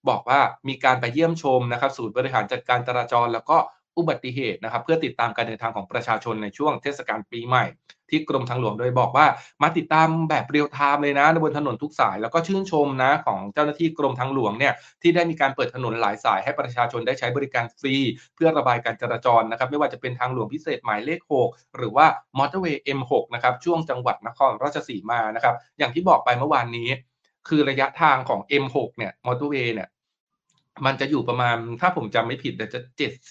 [0.08, 3.58] บอกว่ามีการไปเยี่ยมชมนะครับ ศูนย์บริหารจัดการจราจร แล้วก็
[3.98, 7.66] อุบัติเหตุนะครับ เพื่อติดตามการเดินทางของประชาชนในช่วงเทศกาลปีใหม่
[8.10, 9.26] ที่กรมทางหลวงโดยบอกว่า
[9.62, 17.96] มาติดตามแบบเรียลไทม์เลยนะบนถนนทุกสาย แล้วก็ชื่นชมนะของเจ้าหน้าที่กรมทางหลวงเนี่ยที่ได้มีการเปิดถนนหลายสายให้ประชาชนได้ใช้บริการฟรี
[18.34, 22.06] เพื่อระบายการจราจรนะครับ ไม่ว่าจะเป็นทางหลวงพิเศษหมายเลข 6 หรือว่า
[22.38, 26.88] มอเตอร์เวย์ M6 นะครับช่วงจังหวัดนครราชสีมานะครับอย่างที่บอกไปเมื่อวานนี้
[27.48, 29.88] คือระยะทางของ M6 เนี่ยมอเตอร์เวย์เนี่ย
[30.86, 32.80] มันจะอยู่ประมาณถ้าผมจำไม่ผิดแต่จะ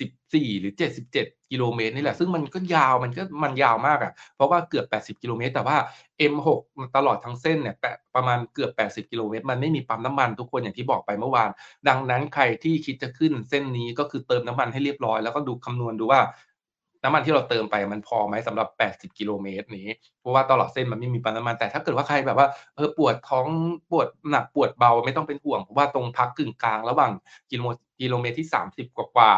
[0.08, 5.78] 74หรือเจ็ดสิบเจ็ดกิโลเมตรนี่แหละ ซึ่งมันก็ยาวมันก็มันยาวมากอะ่ะ เพราะว่าเกือบแปดสิบกิโลเมตรแต่ว่า
[6.34, 6.48] M6
[6.96, 11.50] ตลอดทั้งเส้นเนี่ยแปะประมาณเกือบแปดสิบกิโลเมตรมันไม่มีปั๊มน้ำมันทุกคนอย่างที่บอกไปเมื่อวาน
[11.88, 16.22] ดังนั้นใครที่คิดจะขึ้นเส้นนี้ก็คือเติมน้ำมันให้เรียบร้อยแล้วก็ดูคำนวณดูว่า
[17.04, 19.88] น้ำมันที่เราเติมไปมันพอไหมสำหรับ 80 กิโลเมตรนี้
[20.20, 23.48] เพราะว่าตลอดเส้นมันไม่มีปั๊มน้ำมันแต่ถ้าเกิดว่าใครแบบว่าเออปวดท้อง
[23.92, 27.12] ปวดหนักปวดเบาไม่ต้องเป็นห่วงเพราะว่าตรงพักกึ่งกลางระหว่าง
[27.52, 27.64] กิโล
[28.02, 29.34] กิโลเมตรที่ 30 กว่ากว่า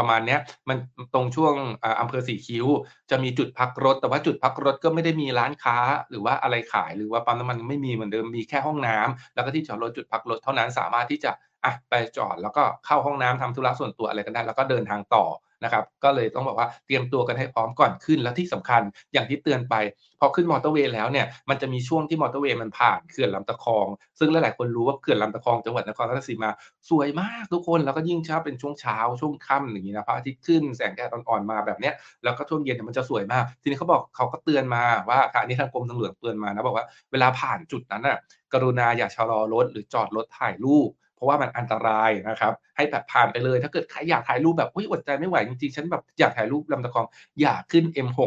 [0.00, 0.78] ประมาณเนี้ยมัน
[1.14, 1.54] ตรงช่วง
[2.00, 2.66] อำเภอสีคิ้ว
[3.10, 5.76] จะมีจุดพักรถ แต่ว่าจุดพักรถก็ไม่ได้มีร้านค้า
[6.10, 11.30] หรือว่าอะไรขายหรือว่าปั๊มน้ำมันไม่มีเหมือนเดิมมีแค่ห้องน้ำแล้วก็ที่จอดรถจุดพักรถเท่านั้นสามารถที่จะ
[11.64, 15.24] อะไปจอดแล้วก็เข้าห้องน้ำทำธุระส่วนตัวอะไรกันได้ แล้วก็เดินทางต่อ
[15.64, 19.74] นะครับก็เลยต้องบอกว่าเตรียมตัวกันให้พร้อมก่อนขึ้นแล้วที่สำคัญอย่างที่เตือนไป
[20.20, 23.86] พอขึ้นมอเตอร์เวย์แล้วเนี่ยมันจะมีช่วงที่มอเตอร์เวย์มันผ่านเขื่อนลำตะคอง
[24.18, 26.50] ซึ่งหลายๆคนรู้ว่าเขื่อนลำตะคองจังหวัดนครราชสีมา
[26.90, 31.94] สวยมากทุกคนแล้วก็ยิ่งเช้าเป็นช่วงเช้าช่วงค่ำอย่างนี้นะพระอาทิตย์ขึ้นแสงแดดอ่อนๆมาแบบเนี้ย
[32.24, 38.18] แล้วก็ช่วงเย็นเนี่ยมันจะสวยมาก ทีนี้เขาบอกเขาก็เตือนมาว่าค่ะอันนี้ทางกรมทางหลวงเตือนมานะบอกว่าเวลาผ่านจุดนั้นน่ะ
[38.52, 47.06] กรุณาอย่าชะลอรถหรือจอดรถถ่ายรูป เพราะว่ามันอันตรายนะครับ ให้แบบผ่านไปเลย ถ้าเกิดใครอยากถ่ายรูปแบบอุ้ยอดใจไม่ไหวจริงๆฉันแบบอยากถ่ายรูปลำตะคอง
[47.40, 48.20] อย่าขึ้น M6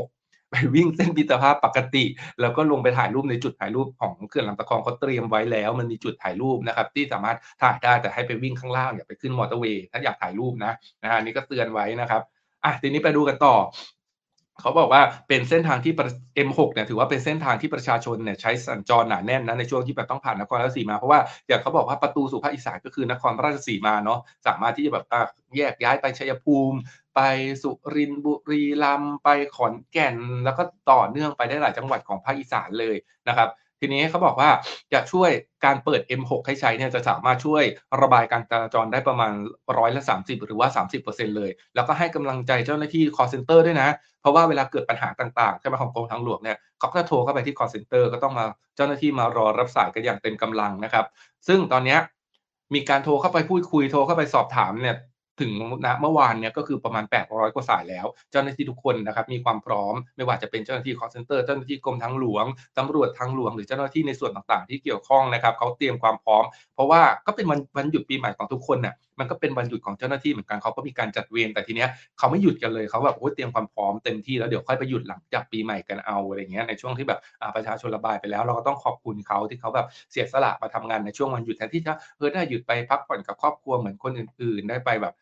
[0.52, 2.04] ไปวิ่งเส้นมิตรภาพปกติ
[2.42, 10.72] แล้วก็ลงไปถ่ายรูปในจุดถ่ายรูปของเขื่อนลำตะคองเขาเตรียมไว้แล้ว มันมีจุดถ่ายรูปนะครับ ที่สามารถถ่ายได้แต่ให้ไปวิ่งข้างล่างอย่าไปขึ้นมอเตอร์เวย์ถ้าอยากถ่ายรูปนะ
[11.04, 12.22] นะฮะนี่ก็เตือนไว้นะครับ
[12.64, 13.56] อะทีนี้ไปดูกันต่อ
[14.60, 15.94] เขาบอกว่าเป็นเส้นทางที่
[16.48, 25.06] M6 เนี่ยถือว่าเป็นเส้นทางที่ประชาชนเนี่ยใช้สัญจรหนาแน่นนะในช่วงที่แบบต้องผ่านนครราชสีมา เพราะว่าอย่างเขาบอกว่าประตูสู่ภาคอีสานก็คือนครราชสีมาเนาะสามารถที่จะแบบ
[25.58, 26.78] แยกย้ายไปชัยภูมิ
[27.16, 27.20] ไป
[27.62, 32.96] สุรินทร์บุรีรัมย์ไปขอนแก่น แล้วก็ต่อเนื่องไปได้หลายจังหวัดของภาคอีสานเลย
[33.28, 33.50] นะครับ
[33.82, 34.50] ทีนี้เขาบอกว่า
[34.94, 35.30] จะช่วย
[35.66, 37.64] การเปิด M6 ให้ใช้เนี่ยจะสามารถช่วย
[38.02, 39.32] ระบายการจราจรได้ประมาณ
[39.78, 40.68] ร้อยละ30 หรือว่า
[41.02, 43.90] 30%เลย แล้วก็ให้กำลังใจเจ้าหน้าที่ call center ด้วยนะ
[44.22, 51.06] เพราะว่าเวลาเกิดปัญหาต่างๆใช่ไหมของกรมทางหลวงเนี่ยเขาก็จะโทรเข้าไปที่ call center ก็ต้องมาเจ้าหน้าที่มารอรับสายกันอย่างเต็มกำลังนะครับ
[51.48, 51.98] ซึ่งตอนนี้
[52.74, 54.98] มีการโทรเข้าไปพูดคุยโทรเข้าไปสอบถามเนี่ย
[55.40, 55.52] ถึง
[55.86, 62.46] นะเมื่อวานเนี่ยก็คือประมาณ 800 กว่าสายแล้ว เจ้าหน้าที่ทุกคนนะครับมีความพร้อม ไม่ว่าจะเป็นเจ้าหน้าที่ call center เจ้าหน้าที่กรมทางหลวง
[62.78, 66.44] ตำรวจทางหลวงหรือเจ้าหน้าที่ในส่วนต่างๆ ที่เกี่ยวข้องนะครับเขาเตรียมความพร้อม
[66.76, 77.20] เพราะว่าก็เป็นวันวันหยุดปีใหม่ของทุกคนน่ะ มันก็เป็นวันหยุดของเจ้าหน้าที่เหมือนกันเขาก็มีการจัดเวรแต่ทีเนี้ยเขาไม่หยุดกันเลยเขาแบบโอ้ยเตรียมความพร้อมเต็มที่แล้วเดี๋ยวค่อยไปหยุดหลังจากปีใหม่กันเอาอะไรเงี้ยในช่วงที่แบบ
[77.56, 85.14] ประชาชนระบายไปแล้ว เราก็ต้องขอบคุณเขาที่เขาแบบเสียสละมาทำงานในช่วงวันหยุดแทนที่จะเออได้หยุดไปพักผ่อนกับครอบครัวเหมือนคนอื่นๆ ได้ไปแบบ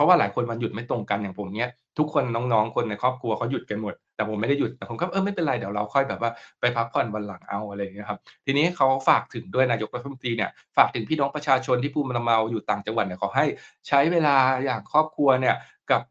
[0.00, 13.46] ราะว่าหลายคนวันหยุดไม่ตรงกันอย่างผมเนี้ยทุกคนน้องๆ คนในครอบครัวเขาหยุดกันหมด แต่ผมไม่ได้หยุดแต่ผมก็เออไม่เป็นไรเดี๋ยวเราค่อยแบบว่าไปพักผ่อนวันหลังเอาอะไรอย่างเงี้ยครับทีนี้เขาฝากถึงด้วยนายกรัฐมนตรีเนี่ยฝากถึงพี่น้องประชาชนที่ภูมิลำเนาอยู่ต่างจังหวัดเนี่ยขอให้
[13.88, 15.56] ใช้เวลาอย่างครอบครัวเนี่ย
[15.90, 16.02] กับ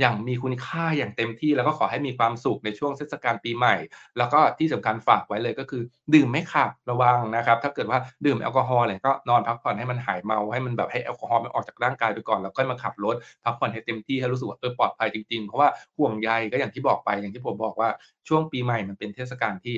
[0.00, 3.74] อย่างมีคุณค่าอย่างเต็มที่แล้วก็ขอให้มีความสุขในช่วงเทศกาลปีใหม่
[4.18, 5.82] แล้วก็ที่สำคัญฝากไว้เลยก็คือ
[6.14, 17.88] ดื่มไม่ขับระวังนะครับ ถ้าเกิดว่าดื่มแอลกอฮอล์เนี่ยก็นอนพักผ่อนให้มันหายเมาให้มันแบบให้แอลกอฮอล์มันออกจากร่างกายไปก่อนแล้วค่อยมาขับรถพักผ่อนให้เต็มที่ให้รู้สึกว่าเออปลอดภัยจริงๆเพราะว่าห่วงใยก็อย่างที่บอกไปอย่างที่ผมบอกว่า
[18.28, 19.74] ช่วงปีใหม่มันเป็นเทศกาลที่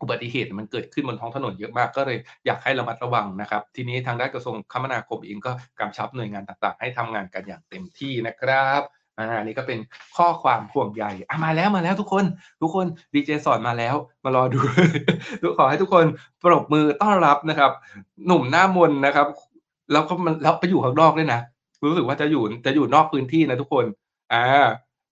[0.00, 8.82] อุบัติเหตุมันเกิดขึ้นบนท้องถนนเยอะมากก็เลยอยากให้ระมัดระวังนะครับ ทีนี้ทางด้านกระทรวงคมนาคมเองก็กำชับหน่วยงานต่างๆ ให้ทำงานกันอย่างเต็มที่นะครับ
[9.18, 9.78] อ่าอันนี้ก็เป็น
[10.16, 12.24] ข้อความห่วงใยอะมาแล้วมาแล้วทุกคน
[12.62, 14.58] ทุกคนดีเจสอนมาแล้ว มารอดู
[15.58, 16.04] ขอให้ทุกคน
[16.42, 17.72] ปรบมือต้อนรับนะครับ
[18.26, 19.26] หนุ่มหน้ามนนะครับ
[19.92, 21.40] แล้วก็มันแล้วไปอยู่ข้างนอกด้วยนะ
[21.90, 23.84] รู้สึกว่าจะอยู่จะอยู่นอกพื้นที่นะทุกคน
[24.32, 24.42] อ่า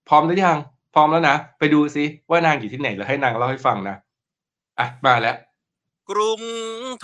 [0.09, 0.59] พร้อมหรือยัง
[0.95, 3.97] พร้อมแล้วนะ ไปดูซิว่านางอยู่ที่ไหนแล้วให้นางเล่าให้ฟังนะ
[4.79, 5.37] อะมาแล้ว
[6.11, 6.43] กรุง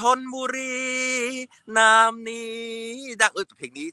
[0.01, 0.79] ธนบุรี
[1.79, 2.53] น้ำนี้
[3.21, 3.89] ดังเออเพลงนี้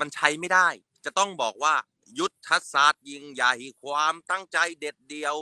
[0.00, 0.68] มันใช้ไม่ได้
[1.04, 1.74] จะต้องบอกว่า
[2.18, 5.34] ยุทธศาสตร์ยิ่งใหญ่ความตั้งใจเด็ดเดียว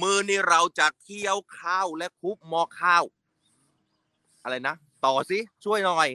[0.00, 3.04] มือนี่เราจะเคี่ยวข้าวและคลุกหม้อข้าว
[4.42, 6.08] อะไรนะ ต่อสิช่วยหน่อย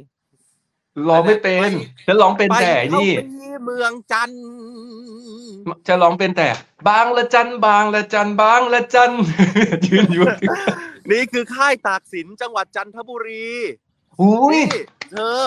[1.07, 1.69] ร้องไม่เป็น
[2.07, 3.21] จะร้องเป็นแต่ไปนี่เข้าไป
[3.65, 4.43] เมืองจันทร์
[5.87, 6.47] จะร้องเป็นแต่
[6.87, 9.11] บางละจันบางละจันบางละจัน
[9.87, 10.25] ยืนอยู่
[11.11, 13.47] นี่คือค่ายตากสินจังหวัดจันทบุรี
[14.21, 14.65] อุ้ยนี่
[15.11, 15.45] เธอ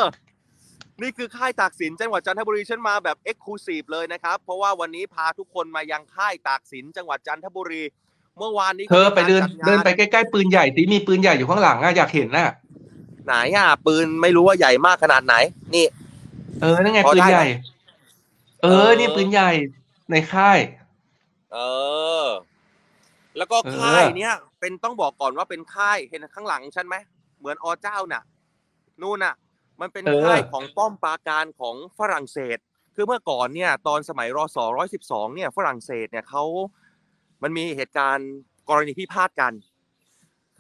[1.03, 7.83] นี่คือค่ายตากสินจังหวัดจันทบุรีฉันมาแบบเอ็กซ์คลูซีฟเลยนะครับ เพราะว่าวันนี้พาทุกคนมายังค่ายตากสินจังหวัดจันทบุรี
[8.39, 12.55] เมื่อวานนี้เธอไปเดินขามีการจังาเดินไปใกล้ๆปืนใหญ่สิมีปืนใหญ่อยู่ข้างหลังอะอยากเห็นน่ะ
[13.27, 15.35] ไหนอะปืนไม่รู้ว่าใหญ่มากขนาดไหน
[15.75, 15.87] นี่
[16.61, 17.55] เออนั่นไงพอปืนได้ใหญ่ไหม
[18.63, 19.51] เอเอออ นี่ปืนใหญ่
[20.11, 20.59] ในค่าย
[21.53, 21.59] เอ
[22.23, 22.27] อ
[23.37, 26.97] แล้วก็เออค่ายเนี้ยเป็นต้องบอกก่อนว่าเป็นค่ายเห็นข้างหลังฉันไหม
[27.39, 28.23] เหมือนอเจ้าน่ะ
[29.03, 29.35] นู่นน่ะ
[29.81, 32.59] มันเป็นค่ายของป้อมปราการของฝรั่งเศส
[32.95, 36.45] คือเมื่อก่อนเนี่ยตอนสมัยรศร้อยสิบสองเนี่ยฝรั่งเศสเนี่ยเขา
[37.43, 38.31] มันมีเหตุการณ์
[38.69, 39.53] กรณีพิพาทกัน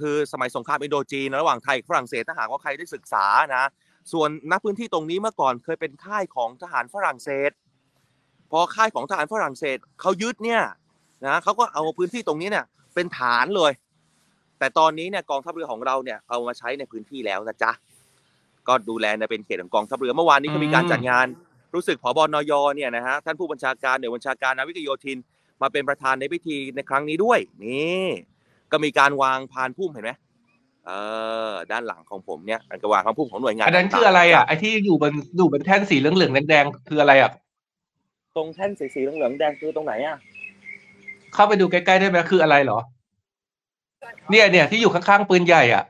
[0.00, 3.64] คือสมัยสงครามอินโดจีนระหว่างไทยกับฝรั่งเศสถ้าหากว่าใครได้ศึกษานะ
[4.12, 7.50] ส่วนณพื้นที่ตรงนี้เมื่อก่อนเคยเป็นค่ายของทหารฝรั่งเศส
[8.50, 10.62] พอค่ายของทหารฝรั่งเศสเขายึดเนี่ย
[11.26, 13.72] นะเขาก็เอาพื้นที่ตรงนี้เนี่ยเป็นฐานเลย
[14.58, 17.72] แต่ตอนนี้เนี่ยกองทัพเรือของเราเนี่ยเอามาใช้ในพื้นที่แล้วนะจ๊ะ
[18.70, 21.26] ก็ดูแลในเป็นเขตของกองทัพเรือเมื่อวานนี้ก็มีการจัดงาน
[21.74, 25.18] รู้สึกผบนยเนี่ยนะฮะท่านผู้บัญชาการหน่วยบัญชาการนาวิกโยธิน
[25.62, 28.06] มาเป็นประธานในพิธีในครั้งนี้ด้วยนี่
[28.72, 30.12] ก็มีการวางพานพุ่มเห็นไหม
[30.86, 30.90] เอ
[31.50, 37.30] อด้านหลังของผมเนี่ยมันก็วางพานพุ่มของหน่วยงานอันนั้นต่างๆคืออะไรอะไอที่อยู่บนอยู่บนแท่นสีเหลืองๆแดงๆคืออะไรอะ
[38.36, 40.16] ตรงแท่นสีสีเหลืองๆแดงคือตรงไหนอะ
[41.34, 42.78] เข้าไปดูใกล้ๆได้ไหมคืออะไรเหรอ
[44.30, 45.84] เนี่ยเนี่ยที่อยู่ข้างๆปืนใหญ่อะ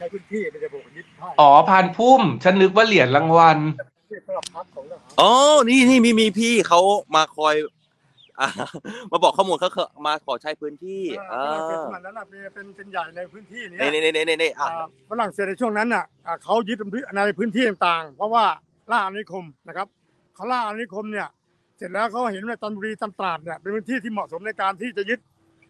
[0.00, 3.58] ใช้พื้นที่ไม่ได้บอกยึดผ้าอ๋อพานพุ่ม ฉันนึกว่าเหรียญรางวัล
[4.10, 5.32] ที่สำหรับพักของทหารอ๋อ
[5.68, 6.80] นี่นี่มีมีพี่เขา
[7.14, 7.54] มาคอย
[8.40, 8.48] อ่า
[9.10, 16.76] มาบอกข้อมูลเขาเคยมาขอใช้พื้นที่อ่าอ่าฝรั่งเศสสมัยนั้นน่ะเป็นเป็นเป็นใหญ่ในพื้นที่เนี้ย นี่นี่นี่นี่นี่อะ อ่าฝรั่งเศสในช่วงนั้นน่ะอ่าเขายึด
[17.16, 18.44] ในพื้นที่ต่างๆ เพราะว่า
[18.90, 19.86] ล่าอาณานิคมนะครับ
[20.34, 21.28] เขาล่าอาณานิคมเนี่ย
[21.76, 25.20] เสร็จแล้วเขาเห็นว่าจันทบุรีจันตราดเนี่ยเป็นพื้นที่ที่เหมาะสมในการที่จะยึด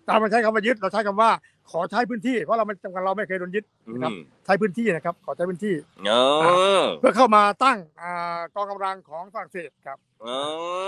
[0.09, 1.31] ตามมาใช้คำว่ายึดเราใช้คำว่า
[1.73, 5.75] ขอใช้พื้นที่เพราะเราไม่จำกันเราไม่เคยโดนยึดอืนะครับมใช้พื้นที่นะครับ ขอใช้พื้นที่
[6.07, 6.13] เอ
[6.81, 10.27] อเพื่อเข้ามาตั้งอ่ากองกำลังของฝรั่งเศสครับเอ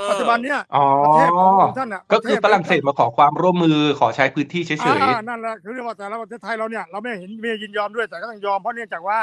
[0.04, 1.28] อปัจจุบันเนี่ยอ๋อประเทศ
[1.66, 9.20] ของท่านน่ะก็คือฝรั่งเศสมาขอความร่วมมือขอใช้พื้นที่เฉยอ่านั่นแหละคือเรียกว่าแต่ละประเทศไทยเราเนี่ยเราไม่เห็นมียินยอมด้วยแต่ก็ต้องยอมเพราะเนื่องจากว่า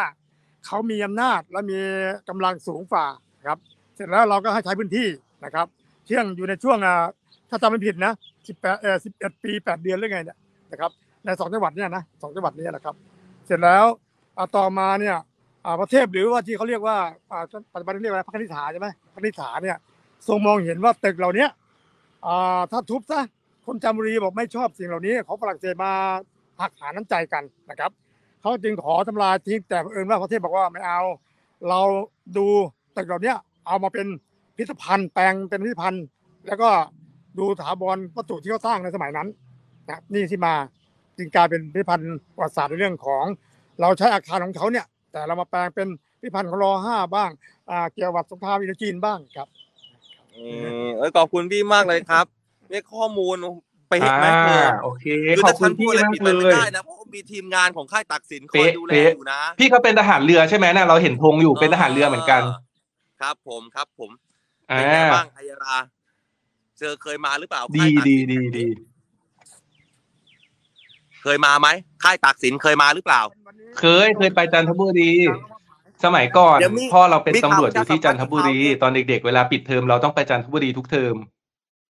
[0.66, 1.80] เขามีอำนาจและมี
[2.30, 3.06] กำลังสูงฝ่า
[3.48, 3.58] ครับ
[3.96, 5.08] เสร็จแล้วเราก็ให้ใช้พื้นที่
[5.46, 5.68] นะครับ
[6.06, 7.06] เที่ยงอยู่ในช่วงอ่า
[7.50, 8.14] ถ้าจำไม่ผิดนะ
[8.48, 10.38] 18เอ่อ11 ปี 8 เดือนหรือไงเนี่ย
[10.72, 10.92] นะครับ
[11.26, 12.96] ในสองจังหวัดเนี่ยนะสองจังหวัดนี้นะครับ
[13.46, 13.86] เสร็จแล้ว
[14.58, 15.16] ต่อมาเนี่ย
[15.82, 16.98] ประเทศหรือว่าที่เขาเรียกว่า
[17.74, 19.78] ปัจจุบันเรียกว่าพระคณิษฐาใช่ไหมพระคณิษฐาเนี่ย
[20.28, 21.48] ทรงมองเห็นว่าตึกเหล่านี้
[22.72, 23.22] ถ้าทุบซะ
[23.66, 25.92] คนจันทบุรีบอกไม่ชอบสิ่งเหล่านี้ขอฝรั่งเศสมา
[26.60, 27.92] หักหาน้ำใจกันนะครับ
[28.42, 31.02] เขาจึงขอทำลายทิ้งแต่เอิญว่าประเทศบอกว่าไม่เอา
[31.70, 31.82] เรา
[32.38, 32.46] ดู
[32.98, 33.34] ตึกเหล่านี้
[33.68, 34.08] เอามาเป็น
[34.56, 36.04] พิพิธภัณฑ์แปลงเป็นพิพิธภัณฑ์
[36.48, 36.70] แล้วก็
[37.40, 39.28] ดูถาวรวัตถุที่เขาสร้างในสมัยนั้น
[39.88, 40.54] นะนี่ที่มา
[41.20, 43.26] จึงกลายเป็นพิพิธภัณฑ์ประวัติศาสตร์ในเรื่องของ
[43.82, 45.88] เราใช้อาคารของเขาเนี่ย แต่เรามาแปลงเป็น
[46.22, 47.32] พิพิธภัณฑ์ของรอห้าบ้าง
[47.70, 49.48] อ่าเกี่ยวกับสงครามอินโดจีนบ้างครับ
[50.36, 50.46] อื
[50.86, 52.26] มเออขอบคุณพี่มากเลยครับ
[52.72, 53.36] นี่ข้อมูล
[53.90, 62.44] ไปๆเห็นอ่าไหมเธอโอเคคือขอบถ้าคุฉัณนพูพี่ดอะไรมากผิดเลไปไม่ย ได้นะเพราะว่ามีทีมงานของค่ายตักสินคอยเป๊ะดูแลเป๊ะ อยู่นะ พี่เขาเป็นทหารเรือใช่ไหมน่ะเราเห็นธงอยู่เป็นทหารเรือเหมือนกัน
[63.22, 64.12] ครับผมครับผม
[64.72, 65.78] อ่เป็นไงาบ้างอัยรา
[66.80, 68.68] เจอเคยมาหรือเปล่าดีค่ายตากดีสินดีดี
[71.24, 71.68] เคยมาไหม
[72.04, 73.22] ค่ายตากสินเคยมาหรือเปล่า
[73.80, 75.12] เคยเคยไปจันทบุรี
[76.06, 81.16] สมัยก่อนเดี๋ยวมีพ่อเราเป็นมีตำรวจอข่าวยู่ที่จันทบุรี ประชาสัมพันธ์ ตอนเด็ก ๆ เวลาปิดเทอมเราต้องไปจันทบุรีทุกเทอม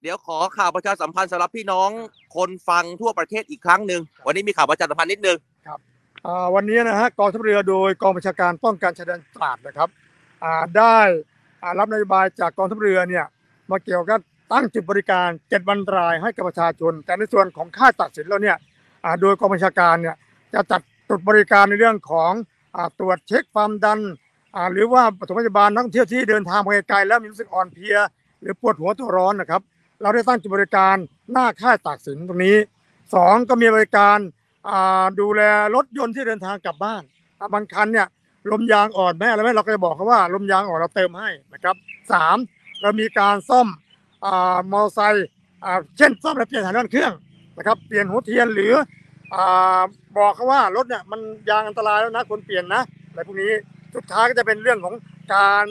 [0.02, 1.90] เดี๋ยวขอข่าวประชาสัมพันธ์สำหรับพี่น้อง
[2.36, 5.38] คนฟังทั่วประเทศอีกครั้งหนึ่งวันนี้มีข่าวประชาสัมพันธ์นิดนึง
[6.26, 9.90] อ่าวันนี้นะฮะกองทัพเรือโดยกองบัญชาการป้องกันชายแดนตราดนะครับ
[10.44, 10.98] อ่าได้
[11.64, 13.26] อ่ารับนโยบายจากกองทัพเรือเนี่ย
[13.72, 14.20] มาเกี่ยวกับ
[14.54, 18.69] ตั้งจุดบริการเจ็ดวันรายให้กับประชาชน แต่ในส่วนของค่ายตัดสินแล้วเนี่ยอ่า
[19.22, 20.16] โดยกองบัญชาการเนี่ย
[20.54, 22.32] จะจัดจุดบริการในเรื่องของ
[22.76, 24.00] อ่าตรวจเช็คความดัน
[24.56, 27.98] อ่าหรือว่าปฐมพยาบาลนักท่องเที่ยวที่เดินทางไปไกลแล้วมีรู้สึกอ่อนเพลีย
[28.42, 29.62] หรือปวดหัวตัวร้อนนะครับ
[30.02, 30.96] เราได้ตั้งจุดบริการ
[31.32, 32.58] หน้าค่ายตากสินตรงนี้
[33.16, 34.18] สองก็มีบริการ
[34.70, 35.42] อ่าดูแล
[35.76, 37.02] รถยนต์ที่เดินทางกลับบ้าน
[37.54, 38.08] บางคันเนี่ย
[38.52, 41.76] ลมยางอ่อนแม่อะไรไหมเราก็จะบอกเขาว่าลมยางอ่อนเราเติมให้นะครับ
[42.12, 42.38] สาม
[42.82, 43.68] เรามีการซ่อม
[44.26, 45.28] อ่ามอเตอร์ไซค์
[45.64, 47.14] อ่าเช่นซ่อมและเปลี่ยนถ่ายน้ำมันเครื่อง
[47.60, 48.74] นะครับ เปลี่ยนหัวเทียนหรือ
[49.34, 49.36] อ
[50.18, 51.20] บอกเขาว่ารถเนี่ยมัน
[51.50, 53.52] ยางอันตรายแล้วนะควรเปลี่ยนนะอะไรพวกนี้
[53.96, 54.96] สุดท้ายก็จะเป็นเรื่องของ
[55.34, 55.66] การ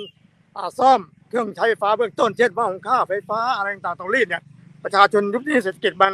[0.78, 4.42] ซ่อมเครื่องใช้ไฟฟ้าเบื้องต้นเช่นว่าของค่าไฟฟ้าอะไรต่างๆเตารีดเนี่ย
[4.84, 6.12] ประชาชนยุคนี้เศรษฐกิจมัน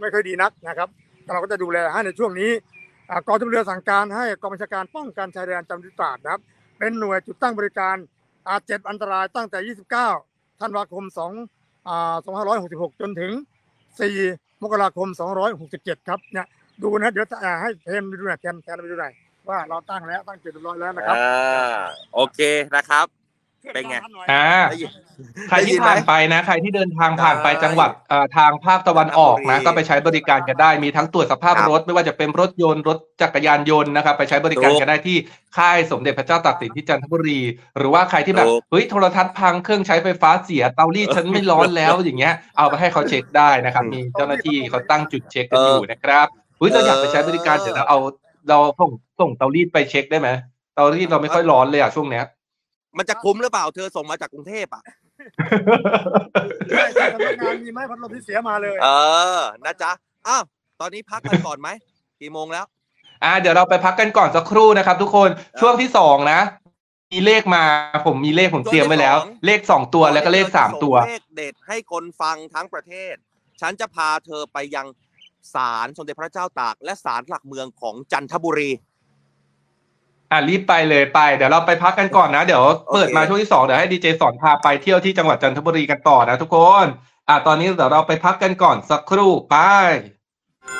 [0.00, 0.88] ไม่ค่อยดีนักนะครับ
[1.32, 2.50] เราก็จะดูแลให้ในช่วงนี้
[3.26, 6.40] กองทัพเรือสั่งการให้กองบัญชาการป้องกันชายแดนจังหวัดตราดนะครับ
[6.78, 7.96] เป็นหน่วยจุดตั้งบริการ
[8.48, 9.58] อาเจ็ดอันตรายตั้งแต่
[10.18, 11.04] 29 ธันวาคม
[11.46, 12.14] 2อ่า
[12.58, 13.32] 2566 จนถึง
[14.16, 15.08] 4 มกราคม
[15.58, 16.46] 267 ครับเนี่ย
[16.82, 19.12] ดูนะเดี๋ยวอ่าให้เทมไปดูหน่อยแทนแทนไปดูหน่อย
[19.48, 21.76] ว่าเราตั้งแล้วตั้งเจ็ดเรียบร้อยแล้วนะครับ อ่า
[22.14, 22.40] โอเค
[22.74, 23.06] นะครับ
[23.74, 23.96] เป็นไง
[24.32, 24.90] อ่าได้ยิน
[25.48, 35.16] ใครได้ยิที่นไหม ผ่านไปนะ ใครที่เดินทางผ่านไปได้จังหวัดเอ่อทางภาคตะวันออกนะจันทบุรีก็ไปใช้บริการกันได้มีทั้งตรวจสภาพครับรถ ไม่ว่าจะเป็นรถยนต์รถจักรยานยนต์นะครับ ไปใช้บริการถูกกันได้ที่
[35.56, 37.40] ค่ายสมเด็จพระเจ้าตากสินที่จันทบุรี
[37.78, 46.26] หรือว่าใครที่แบบถูก เฮ้ยโทรทัศน์พังเครื่องใช้ไฟฟ้าเสียเตารีดฉันไม่ร้อนแล้วอย่างเงี้ยเอาไปให้เขาเช็คได้นะครับ มีเจ้าหน้าที่เขาตั้งจุดเช็คกันอยู่นะครับ
[46.58, 47.98] เฮ้ยเราอยากไปใช้บริการเดี๋ยวเราเอา
[48.48, 50.28] เราส่งส่งเตารีดไปเช็คได้ไหม
[50.74, 52.24] เตารีดเราไม่ค่อยร้อนเลยอะช่วงเนี้ย
[52.98, 54.82] มันจะคุ้มหรือเปล่าเธอส่งมาจากกรุงเทพอะ
[56.70, 58.88] ใช่ใช่สำนักงานมีไหมพัดลมที่เสียมาเลยเอ
[59.38, 59.92] อนะจ๊ะ
[60.28, 60.42] อ้าว
[60.80, 61.68] ตอนนี้พักกันก่อนไหม
[62.20, 62.64] กี่โมงแล้ว
[63.24, 65.28] อ่าเดี๋ยวเราไปพักกันก่อนสักครู่นะครับ ทุกคน
[65.60, 66.40] ช่วงที่สองนะ
[67.12, 67.62] มีเลขมา
[68.06, 73.14] ผมมีเลขผมเตรียมไว้แล้วช่วงที่สองเลขสองตัวแล้วก็เลขสามตัวเลขเด็ดให้คนฟังทั้งประเทศ
[73.60, 74.86] ฉันจะพาเธอไปยัง
[75.54, 78.70] ศาลสมเด็จพระเจ้าตาก และศาลหลักเมืองของจันทบุรี
[80.32, 86.86] อ่ารีบไปเลยไปเดี๋ยวเราไปพักกันก่อนนะ เดี๋ยวเปิดมาช่วงที่สองเดี๋ยวให้ดีเจสอนพาไปเที่ยวที่จังหวัดจันทบุรีกันต่อนะทุกคน
[87.28, 89.56] อ่าตอนนี้เดี๋ยวเราไปพักกันก่อนสักครู่ไป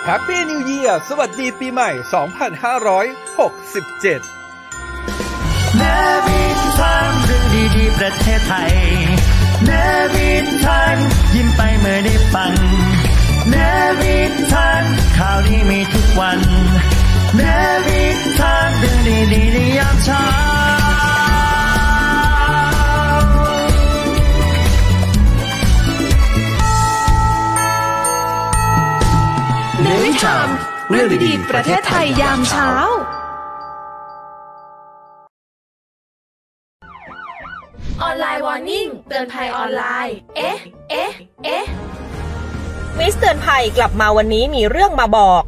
[0.04, 2.02] แฮปปี้นิว e ี r สวัสดีปีใหม่ 2567
[5.78, 7.44] Navy Time เรื่อง
[7.76, 8.70] ดีๆประเทศไทย
[9.66, 10.96] Navy Time
[11.34, 12.52] ยิ้มไปเมื่อได้ฟัง
[13.50, 14.84] Navy Time
[15.16, 16.38] ข่าวดีมีทุกวัน
[17.36, 20.24] Navy Time เรื่องดีๆในยามเช้า
[29.82, 30.48] Navy Time
[30.90, 32.70] เรื่องดีๆประเทศไทยยามเช้า
[38.02, 40.56] Online Warning เตือนภัยออนไลน์ เอ๊ะ
[40.90, 41.10] เอ๊ะ
[41.44, 41.64] เอ๊ะ
[42.98, 45.42] วิสเตือนภัยกลับมาวันนี้มีเรื่องมาบอก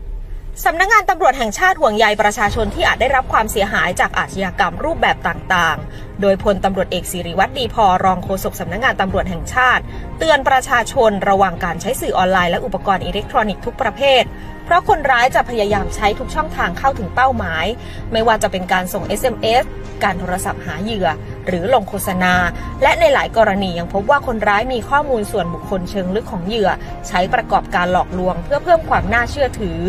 [0.62, 9.82] สำนักงานตำรวจแห่งชาติห่วงใยประชาชนที่อาจได้รับความเสียหายจากอาชญากรรมรูปแบบต่างๆ โดยพลตำรวจเอกศิริวัฒน์ ดีพอรองโฆษกสำนักงงานตำรวจแห่งชาติ
[10.18, 14.22] เตือนประชาชนระวังการใช้สื่อออนไลน์และอุปกรณ์อิเล็กทรอนิกส์ทุกประเภท
[14.64, 17.66] เพราะคนร้ายจะพยายามใช้ทุกช่องทางเข้าถึงเป้าหมาย
[18.12, 19.64] ไม่ว่าจะเป็นการส่ง SMS
[20.04, 21.08] การโทรศัพท์หาเหยื่อ
[21.46, 22.34] หรือลงโฆษณา
[22.82, 26.70] และในหลายกรณียังพบว่าคนร้ายมีข้อมูลส่วนบุคคลเชิงลึกของเหยื่อ
[27.08, 29.80] ใช้ประกอบการหลอกลวง เพื่อเพิ่มความน่าเชื่อถือ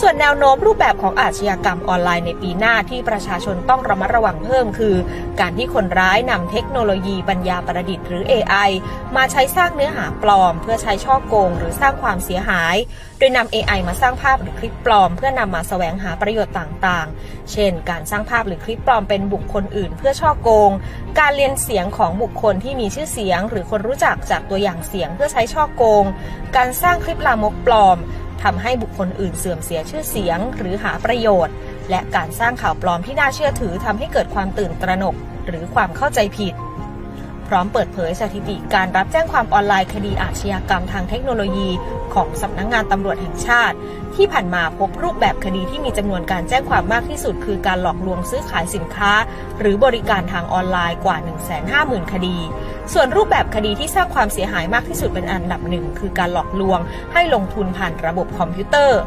[0.00, 4.94] ส่วนแนวโน้มรูปแบบของอาชญากรรมออนไลน์ในปีหน้าที่ประชาชนต้องระมัดระวังเพิ่มคือ
[5.40, 8.70] การที่คนร้ายนำเทคโนโลยีปัญญาประดิษฐ์หรือ AI
[9.16, 12.76] มาใช้สร้างเนื้อหาปลอม เพื่อใช้ช่อโกง หรือสร้างความเสียหาย
[13.18, 20.70] โดยนำ AI มาสร้างภาพหรือคลิปปลอม เพื่อนำมาแสวงหาประโยชน์ต่างๆ เช่น การสร้างภาพหรือคลิปปลอมเป็นบุคคลอื่น เพื่อช่อโกง
[21.18, 26.04] การเรียนเสียงของบุคคลที่มีชื่อเสียง หรือคนรู้จักจากตัวอย่างเสียงเพื่อใช้ช่อโกง
[26.56, 27.98] การสร้างคลิปลามกปลอม
[28.42, 31.54] ทำให้บุคคลอื่นเสื่อมเสียชื่อเสียง หรือหาประโยชน์
[31.90, 35.14] และการสร้างข่าวปลอมที่น่าเชื่อถือทำให้เกิดความตื่นตระหนก
[35.46, 36.54] หรือความเข้าใจผิด
[37.50, 41.68] พร้อมเปิดเผยสถิติการรับแจ้งความออนไลน์คดีอาชญากรรมทางเทคโนโลยี
[42.14, 43.76] ของสำนักงงานตำรวจแห่งชาติ
[44.14, 49.12] ที่ผ่านมาพบรูปแบบคดีที่มีจำนวนการแจ้งความมากที่สุด คือการหลอกลวงซื้อขายสินค้า
[49.58, 51.16] หรือบริการทางออนไลน์กว่า
[51.64, 52.36] 150,000 คดี
[52.92, 56.78] ส่วนรูปแบบคดีที่สร้างความเสียหายมากที่สุดเป็นอันดับหนึ่งคือการหลอกลวง
[57.12, 59.00] ให้ลงทุนผ่านระบบคอมพิวเตอร์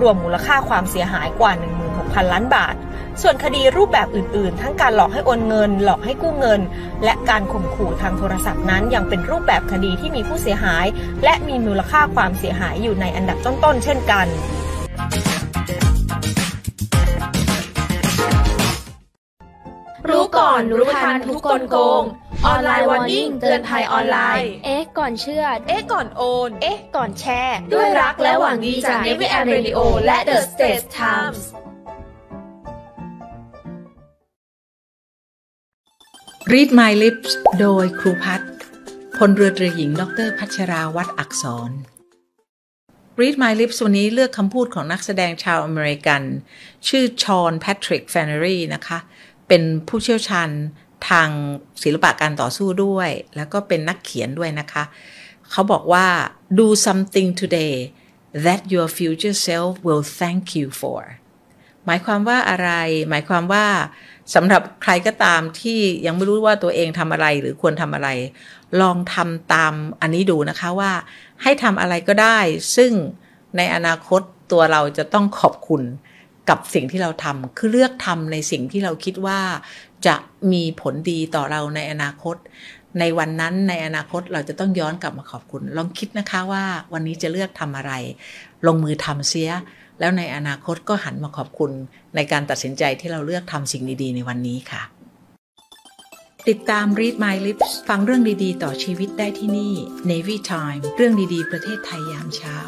[0.00, 1.52] รวมมูลค่าความเสียหายกว่า
[2.14, 2.74] 16,000 ล้านบาท
[3.22, 6.60] ส่วนคดีรูปแบบอื่นๆ ทั้งการหลอกให้โอนเงิน หลอกให้กู้เงิน
[7.04, 10.86] และการข่มขู่ทางโทรศัพท์นั้น ยังเป็นรูปแบบคดีที่มีผู้เสียหาย
[11.24, 14.26] และมีมูลค่าความเสียหายอยู่ในอันดับต้นๆ เช่นกัน
[20.08, 22.02] รู้ก่อนรู้ทันทุกกลโกง
[22.46, 30.38] Online Warning เตือนภัยออนไลน์ เอ๊ะ ก่อนเชื่อ เอ๊ะ ก่อนโอน เอ๊ะ ก่อนแชร์ ด้วยรักและหวังดีจาก Navy Air Radio และ The
[30.52, 31.40] States Times
[36.54, 37.30] Read My Lips
[37.60, 38.50] โดยครูพัฒน์
[39.16, 41.70] พลเรือตรีหญิง ดรพัชราวัดอักษร
[43.20, 46.22] Read My Lips วันนี้เลือกคำพูดของนักแสดงชาวอเมริกัน
[46.88, 48.98] ชื่อ Sean Patrick Flanery นะคะ
[49.48, 50.48] เป็นผู้เชี่ยวชาญ
[51.08, 51.28] ทาง
[51.82, 54.84] ศิลปะการต่อสู้ด้วย แล้วก็เป็นนักเขียนด้วยนะคะ
[55.50, 56.06] เขาบอกว่า
[56.58, 57.74] do something today
[58.44, 61.00] that your future self will thank you for
[61.86, 62.70] หมายความว่าอะไร
[63.08, 63.66] หมายความว่า
[64.34, 68.08] สำหรับใครก็ตามที่ยังไม่รู้ว่าตัวเองทำอะไรหรือควรทำอะไร
[68.80, 70.92] ลองทำตามอันนี้ดูนะคะว่า
[71.42, 72.38] ให้ทำอะไรก็ได้
[72.76, 72.92] ซึ่ง
[73.56, 74.20] ในอนาคต
[74.52, 75.82] ตัวเราจะต้องขอบคุณ
[76.48, 79.40] กับสิ่งที่เราทำคือเลือกทำในสิ่งที่เราคิดว่า
[80.06, 80.16] จะ
[80.52, 82.36] มีผลดีต่อเราในอนาคต
[83.00, 87.92] ในวันนั้นในอนาคตเราจะต้องย้อนกลับมาขอบคุณ ลองคิดนะคะว่าวันนี้จะเลือกทำอะไร
[88.66, 89.50] ลงมือทำเสีย
[90.00, 91.70] แล้วในอนาคตก็หันมาขอบคุณ
[92.16, 94.82] ในการตัดสินใจที่เราเลือกทำสิ่งดี ๆ ในวันนี้ค่ะ
[96.48, 99.72] ติดตาม Read My Lips ฟังเรื่องดีๆ ต่อชีวิตได้ที่นี่
[100.10, 102.58] Navy Time เรื่องดีๆ ประเทศไทยยามเช้า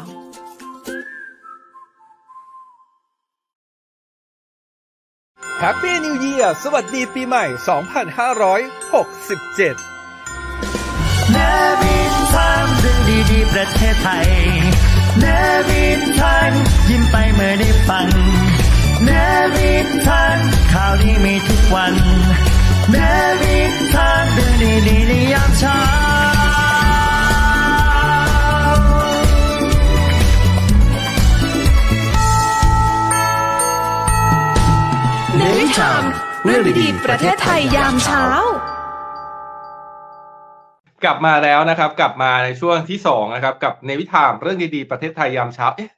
[5.63, 7.57] Happy New Year สวัสดีปีใหม่ 2567
[11.31, 11.37] เน
[11.81, 12.99] วินทันเรื่อง
[13.31, 14.25] ดีๆ ประเทศไทย
[15.19, 15.25] เน
[15.67, 16.51] วินทัน
[16.89, 18.07] ยิ้มไปเมื่อได้ฟัง
[19.05, 19.09] เน
[19.55, 20.37] วินทัน
[20.71, 21.93] ข่าวที่มีทุกวัน
[22.91, 22.97] เน
[23.41, 24.53] วินทันเรื่อง
[24.87, 25.79] ดีๆในยามเช้า
[35.37, 36.03] เนวิทาม
[36.45, 38.25] เรื่องดีๆประเทศไทยยามเช้า
[41.03, 45.91] กลับมาแล้วนะครับ กลับมาในช่วงที่สองนะครับ กับในวิถามเรื่องดีๆประเทศไทยยามเช้า เอ๊ะ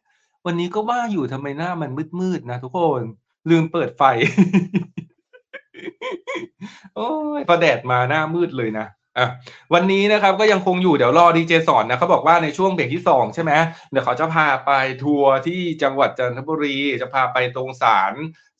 [0.45, 3.01] วันนี้ก็ว่าอยู่ทำไมหน้ามันมืดๆนะทุกคน
[3.49, 4.03] ลืมเปิดไฟ
[6.95, 8.87] โอ้ยพอแดดมาหน้ามืดเลยนะ
[9.17, 9.27] อะ
[9.73, 13.51] วันนี้นะครับก็ยังคงอยู่เดี๋ยวรอดีเจสอนนะเขาบอกว่าในช่วงเบรกที่สองใช่ไหม
[13.91, 14.71] เดี๋ยวเขาจะพาไป
[15.03, 18.13] ทัวร์ที่จังหวัดจันทบุรี จะพาไปตรงศาล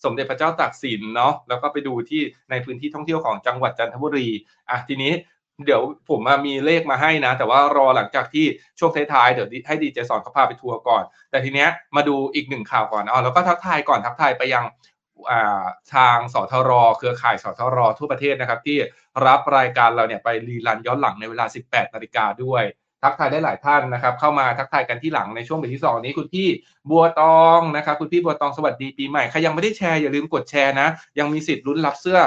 [0.04, 4.28] สมเด็จพระเจ้าตากสินเนาะแล้วก็ไปดูที่ในพื้นที่ท่องเที่ยวของจังหวัดจันทบุรี
[4.70, 5.12] อะทีนี้
[5.66, 8.45] เดี๋ยวผมมามีเลขมาให้นะ แต่ว่ารอหลังจากที่
[8.80, 14.66] ช่วงท้ายๆเดี๋ยวให้ดีเจสอนเขาพาไปทัวร์ก่อน แต่ทีเนี้ยมาดูอีกหนึ่งข่าวก่อนอ๋อแล้วก็ทักทายก่อนทักทายไปยัง
[15.95, 18.78] ทางสทร เครือข่ายสทร ทั่วประเทศนะครับ ที่
[19.26, 22.64] รับรายการเราเนี่ยไปรีลันย้อนหลังในเวลา 18 นาฬิกาด้วย
[23.03, 26.47] ทักทายได้หลายท่านนะครับ เข้ามาทักทายกันที่หลังในช่วงเบรกที่สองนี้คุณพี่
[26.89, 30.88] บัวตองนะครับ คุณพี่บัวตองสวัสดีปีใหม่ใครยังไม่ได้แชร์อย่าลืมกดแชร์นะ
[31.20, 32.20] ยังมีสิทธิ์ลุ้นรับเสื้อ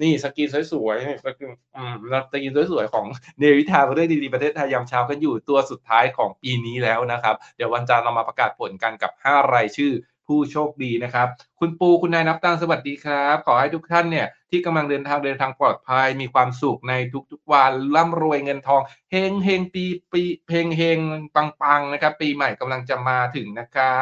[0.00, 1.94] นี่สกีนสวยๆนี่สกีนอืม
[2.32, 3.06] สกีนสวยๆของ
[3.38, 9.94] เนวิทาเรื่องดีๆประเทศไทยยามเช้ากันอยู่ตัวสุดท้ายของปีนี้แล้วนะครับ เดี๋ยววันจันทร์เรามาประกาศผลกันกับ 5 รายชื่อ
[10.28, 11.28] ผู้โชคดีนะครับ
[11.60, 16.94] คุณปูคุณนายนับตังสวัสดีครับ ขอให้ทุกท่านเนี่ยที่กำลังเดินทางเดินทางปลอดภัย มีความสุขใน
[17.32, 20.98] ทุกๆวันร่ำรวยเงินทองเฮงเฮงปีปีเฮงเฮง
[21.34, 23.92] ปังปังนะครับ ปีใหม่กำลังจะมาถึงนะคะ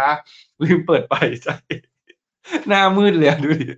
[0.62, 1.14] ลืมเปิดไฟ
[1.44, 1.56] ใช่
[2.68, 3.68] หน้ามืดเลยดูดิ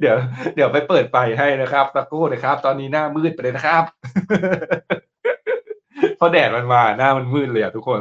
[0.00, 0.16] เดี๋ยว
[0.54, 3.84] เดี๋ยวไปเปิดไฟให้นะครับตะกู้นะครับ ตอนนี้หน้ามืดไปเลยนะครับ
[6.16, 8.00] เพราะแดดมันมาหน้ามันมืดเลยอะทุกคน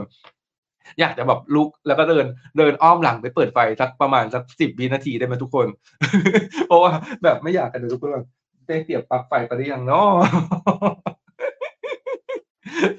[0.99, 2.25] อยากจะแบบลุกแล้วก็เดิน
[2.57, 5.67] เดินอ้อมหลังไปเปิดไฟสักประมาณสักสิบวินาทีได้ไหมทุกคน
[6.67, 6.91] เพราะว่า
[7.23, 8.21] แบบไม่อยากกันเลยทุกคน
[8.67, 10.09] ได้เสียบปลั๊กไฟไปหรือยังเนาะ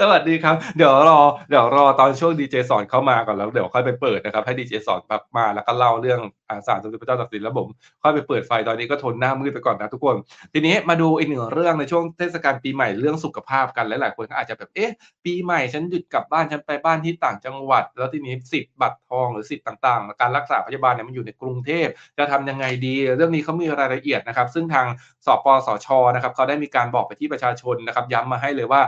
[0.01, 1.20] สวัสดีครับ เดี๋ยวรอ
[1.51, 5.01] เดี๋ยวรอตอนช่วงดีเจสอนเข้ามาก่อนแล้วเดี๋ยวค่อยไปเปิดนะครับให้ดีเจสอน
[5.37, 7.68] มาแล้วก็เล่าเรื่องอาสารสมเด็จพระเจ้าตากสินแล้วผม
[8.03, 10.16] ค่อยไปเปิดไฟตอนนี้ก็ทนหน้ามืดไปก่อนนะทุกคน
[10.53, 14.93] ทีนี้มาดูอีกหนึ่งเรื่องในช่วงเทศกาลปีใหม่เรื่องสุขภาพกันหลายๆคนก็อาจจะแบบเอ๊ะ
[15.24, 21.87] ปีใหม่ฉันหยุดกลับบ้านฉันไปบ้านที่ต่างจังหวัด แล้วทีนี้สิทธิ์บัตรทองหรือสิทธิ์ต่างๆ การรักษาพยาบาลเนี่ยมันอยู่ในกรุงเทพ
[22.18, 24.87] จะทำยังไงดี เรื่องนี้เขามีรายละเอียดนะครับ ซึ่งทาง
[25.26, 28.83] สปสชนะครับเขาได้มีการบอกไปที่ประชาชนนะครับย้ำมาให้เลยว่า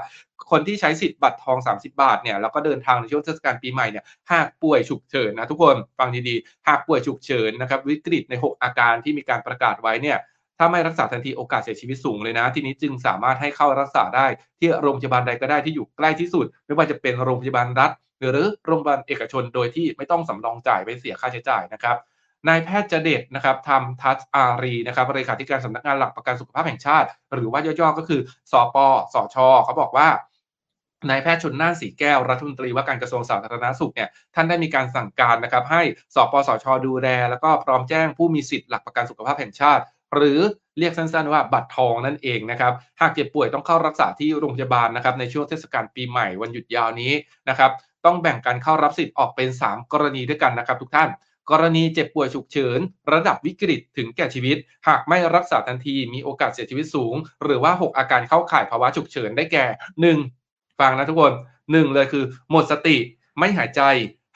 [0.50, 10.18] คนที่ใช้สิทธิ์บัตรทอง 30 บาทเนี่ยแล้วก็เดินทางในช่วงเทศกาลปีใหม่เนี่ยหากป่วยฉุกเฉินนะทุกคนฟังดีๆหากป่วยฉุกเฉินนะครับวิกฤตใน 6 อาการที่มีการประกาศไว้เนี่ย
[10.58, 14.26] ถ้าไม่รักษาทันทีโอกาสเสียชีวิตสูงเลยนะ ทีนี้จึงสามารถให้เข้ารักษาได้
[14.58, 21.96] ที่โรงพยาบาลใดก็ได้ที่อยู่ใกล้ที่สุด ไม่ว่าจะเป็นโรงพยาบาลรัฐ หรือโรงพยาบาลเอกชนโดยที่ไม่ต้องสำรองจ่ายไปเสียค่าใช้จ่ายนะครับ
[22.48, 28.20] นายแพทย์จเดชนะครับทำทัศอารีนะครับเลขาธิการสำนักงานหลักประกันสุขภาพแห่งชาติ หรือว่าย่อๆก็คือ
[28.52, 28.76] สป
[29.14, 30.08] สชเขาบอกว่า
[31.08, 35.82] นายแพทย์ชนน่านสีแก้วรัฐมนตรีว่าการกระทรวงสาธารณสุขเนี่ยท่านได้มีการสั่งการนะครับให้
[36.14, 39.82] สปสชดูแล แล้วก็พร้อมแจ้งผู้มีสิทธิ์หลักประกันสุขภาพแห่งชาติ
[40.14, 40.40] หรือ
[40.78, 47.12] เรียกสั้นๆว่าบัตรทองนั่นเองนะครับหากเจ็บป่วยต้องเข้ารักษาที่โรงพยาบาลนะครับในช่วงเทศกาลปีใหม่วันหยุดยาวนี้
[47.48, 47.70] นะครับ
[48.04, 51.08] ต้องแบ่งการเข้ารับสิทธิ์ออกเป็น 3 กรณีด้วยกันนะครับทุกท่าน
[51.50, 52.78] กรณีเจ็บป่วยฉุกเฉิน
[53.12, 54.56] ระดับวิกฤตถึงแก่ชีวิต
[54.88, 59.66] หากไม่รักษาทันทีมีโอกาสเสียชีวิตสูง หรือว่า 6 อาการเข้าข่ายภาวะฉุกเฉินได้แก่
[60.22, 60.80] 1.
[60.80, 61.32] ฟังนะทุกคน
[61.72, 62.96] หนึ่งเลยคือหมดสติ
[63.38, 63.82] ไม่หายใจ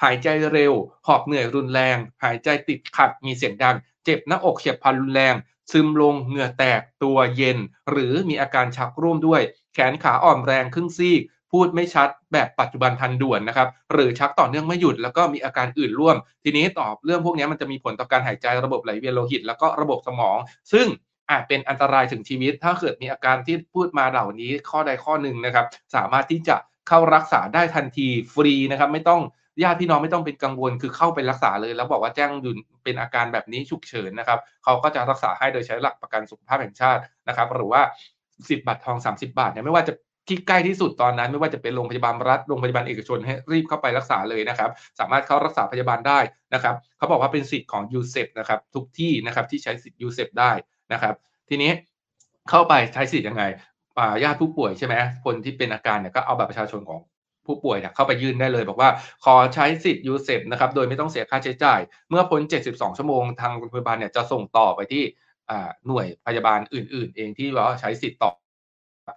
[0.02, 0.72] หายใจเร็ว
[1.06, 5.34] หอบเหนื่อยรุนแรง หายใจติดขัดมีเสียงดัง เจ็บหน้าอกเฉียบพลันรุนแรง
[5.72, 7.58] ซึมลงเหงื่อแตกตัวเย็น
[7.90, 9.42] หรือมีอาการชักร่วมด้วย
[9.74, 20.38] แขนขาอ่อนแรงครึ่งซีก พูดไม่ชัดแบบปัจจุบันทันด่วนนะครับ หรือชักต่อเนื่องไม่หยุดแล้วก็มีอาการอื่นร่วม ทีนี้ตอบเรื่องพวกนี้มันจะมีผลต่อการหายใจระบบไหลเวียนโลหิต แล้วก็ระบบสมอง
[20.72, 20.86] ซึ่ง
[21.30, 26.56] อาจเป็นอันตรายถึงชีวิต ถ้าเกิดมีอาการที่พูดมาเหล่านี้ข้อใดข้อหนึ่งนะครับ สามารถที่จะ
[26.88, 29.20] เข้ารักษาได้ทันทีฟรีนะครับไม่ต้อง
[29.62, 37.82] ญาติพี่น้องไม่ต้องเป็นกังวลคือเข้าไปรักษาเลย แล้วบอกว่าแจ้งยู่เป็นอาการแบบนี้ฉุกเฉินนะครับเขาก็จะรักษาให้โดยใช้หลักประกันสุขภาพแห่งชาตินะครับ หรือว่า
[38.48, 39.92] สิทธิ์บัตรทอง 30 บาทเนี่ยไม่ว่าจะ
[40.28, 44.70] ที่ใกล้ที่สุดตอนนั้นไม่ว่าจะเป็นโรงพยาบาลรัฐโรงพยาบาลเอกชนให้รีบเข้าไปรักษาเลยนะครับ
[45.00, 46.18] สามารถเข้ารักษาพยาบาลได้
[46.54, 50.52] นะครับเขาบอกว่าเป็นสิทธิ์ของ UCEP นะครับทุกที่นะครับที่ใช้สิทธิ์ UCEP ได้
[50.92, 51.14] นะครับ
[51.48, 51.70] ทีนี้
[52.50, 53.44] เข้าไปใช้สิทธิ์ยังไง
[54.24, 57.00] ญาติผู้ป่วยใช่ไหมคนที่เป็นอาการเนี่ยก็เอาบัตรประชาชนของ
[57.46, 58.90] ผู้ป่วยเนี่ยเข้าไปยื่นได้เลย บอกว่า
[59.24, 65.02] ขอใช้สิทธิ์ UCEP นะครับโดยไม่ต้องเสียค่าใช้จ่าย เมื่อพ้น 72 ชั่วโมงทางโรงพยาบาลเนี่ยจะส่งต่อไปที่
[65.86, 68.30] หน่วยพยาบาลอื่น ๆ เองที่ว่าใช้สิทธิ์ต่อ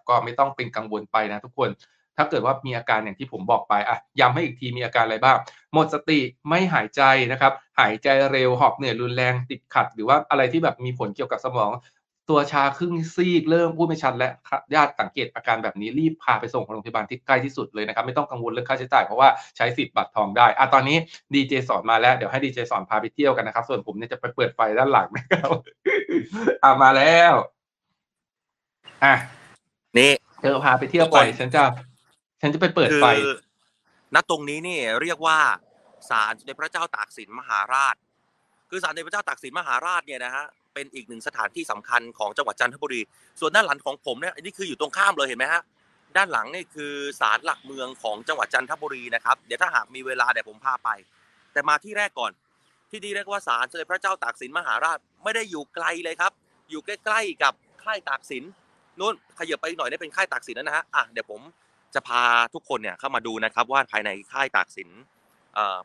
[0.10, 1.70] ก็ไม่ต้องเป็นกังวลไปนะทุกคน
[2.18, 5.38] ถ้าเกิดว่ามีอาการอย่างที่ผมบอกไปอะย้ำให้อีกทีมีอาการอะไรบ้าง
[5.74, 6.20] หมดสติ
[6.50, 11.72] ไม่หายใจนะครับ หายใจเร็วหอบเหนื่อยรุนแรงติดขัด หรือว่าอะไรที่แบบมีผลเกี่ยวกับสมอง
[12.30, 14.30] ตัวชาครึ่งซีกเริ่มพูดไม่ชัดและ
[14.76, 20.98] ญาติสังเกตอาการแบบนี้รีบพาไปส่งโรงพยาบาลที่ใกล้ที่สุดเลยนะครับ ไม่ต้องกังวลเรื่องค่าใช้จ่ายเพราะว่าใช้สิทธิ์บัตรทองได้อะตอนนี้
[21.34, 25.50] ดีเจสอนมาแล้วเดี๋ยวให้ดีเจสอนพาไปเที่ยวกันนะครับ ส่วนผมเนี่ยจะไปเปิดไฟด้านหลังนะครับ
[26.64, 27.34] อะมาแล้ว
[29.04, 29.16] อะ
[29.98, 30.12] นี่
[30.42, 31.64] เธอพาไปเที่ยวไปฉันจะ
[32.42, 33.36] ฉันจะไปเปิดไฟคือ
[34.16, 35.40] ณตรงนี้นี่เรียกว่า
[36.10, 37.96] ศาลในพระเจ้าตากสินมหาราช
[38.70, 43.02] คือศาลในพระเจ้าตากสินมหาราชเนี่ยนะฮะเป็นอีกหนึ่งสถานที่สำคัญของจังหวัดจันทบุรี
[43.40, 45.62] ส่วนด้านหลังของผมเนี่ยนี่คืออยู่ตรงข้ามเลยเห็นไหมฮะ
[46.18, 50.90] ด้านหลังนี่คือศาลหลักเมืองของจังหวัดจันทบุรีนะครับเดี๋ยวถ้าหากมีเวลาเดี๋ยวผมพาไป
[51.54, 52.32] แต่มาที่แรกก่อน
[52.90, 56.32] ที่นี่เรียกว่าศาลสมเด็จพระเจ้าตากสินมหาราชไม่ได้อยู่ไกลเลยครับ
[56.70, 58.44] อยู่ใกล้ ๆ กับค่ายตากสิน
[59.00, 61.42] นู้นขยับไปหน่อยได้เป็นค่ายตากสินแล้วนะฮะอะเดี๋ยวผม
[61.96, 62.22] จะพา
[62.54, 64.90] ทุกคนเนี่ยเข้ามาดูนะครับ ว่าภายในค่ายตากสิน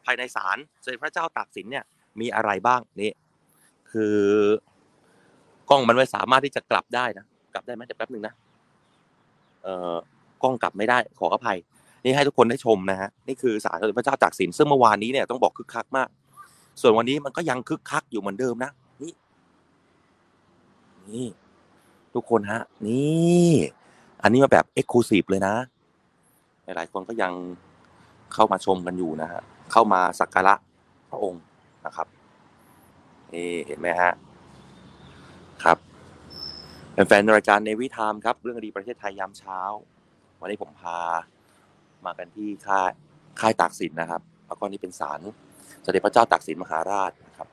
[0.04, 1.84] ภายในศาลสมเด็จพระเจ้าตากสินเนี่ย
[2.20, 3.12] มีอะไรบ้างนี่
[3.90, 4.18] คือ
[5.70, 8.34] กล้องมันไม่สามารถที่จะกลับได้นะกลับได้ไหมเดี๋ยวแป๊บหนึ่งนะ
[9.62, 9.96] เอ่อ
[10.42, 11.58] กล้องกลับไม่ได้ขออภัย
[12.04, 16.08] นี่ให้ทุกคนได้ชมนะฮะนี่คือศาลสมเด็จพระเจ้าตากสินซึ่งเมื่อวานนี้เนี่ยต้องบอกคึกคักมาก
[16.80, 18.70] ส่วนวันนี้มันก็ยังคึกคักอยู่เหมือนเดิมนะ
[19.02, 19.12] นี่
[21.10, 21.26] นี่
[22.16, 23.50] ทุกคนฮะ นี่
[24.22, 25.54] อันนี้มาแบบเอ็กซ์คลูซีฟเลยนะ
[26.64, 27.32] หลายๆคนก็ยัง
[28.34, 29.40] เข้ามาชมกันอยู่นะฮะ
[29.72, 30.54] เข้ามาสักการะ
[31.10, 31.42] พระองค์
[31.86, 32.06] นะครับ
[33.34, 34.12] นี่เห็นไหมฮะ
[35.64, 35.78] ครับ
[37.08, 39.60] แฟนรายการในวิธามครับ เรื่องดีประเทศไทยยามเช้า
[40.40, 40.98] วันนี้ผมพา
[42.04, 42.90] มากันที่ค่าย
[43.40, 45.20] ค่ายตากสินนะครับ แล้วก็นี่เป็นศาล
[45.84, 47.48] สเด็จพระเจ้าตากสินมหาราชนะครับ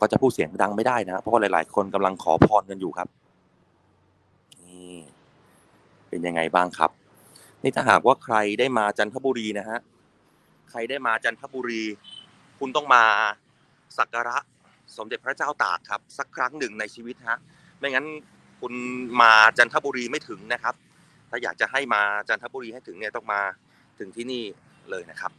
[0.00, 3.08] ก็จะพูดเสียงดังไม่ได้นะ เพราะว่าหลาย ๆ คนกำลังขอพรกันอยู่ครับ
[4.74, 4.96] นี่
[6.08, 6.90] เป็นยังไงบ้างครับ
[7.62, 9.78] นี่ถ้าหากว่าใครได้มาจันทบุรีนะฮะ
[10.70, 11.82] ใครได้มาจันทบุรี
[12.58, 13.04] คุณต้องมา
[13.98, 14.38] สักการะ
[14.96, 17.38] สมเด็จพระเจ้าตากครับ สักครั้งหนึ่งในชีวิตฮะ
[17.78, 18.06] ไม่งั้น
[18.60, 18.72] คุณ
[19.20, 20.74] มาจันทบุรีไม่ถึงนะครับ
[21.30, 23.40] ถ้าอยากจะให้มาจันทบุรีให้ถึงเนี่ยต้องมา
[23.98, 24.44] ถึงที่นี่
[24.90, 25.32] เลยนะครับ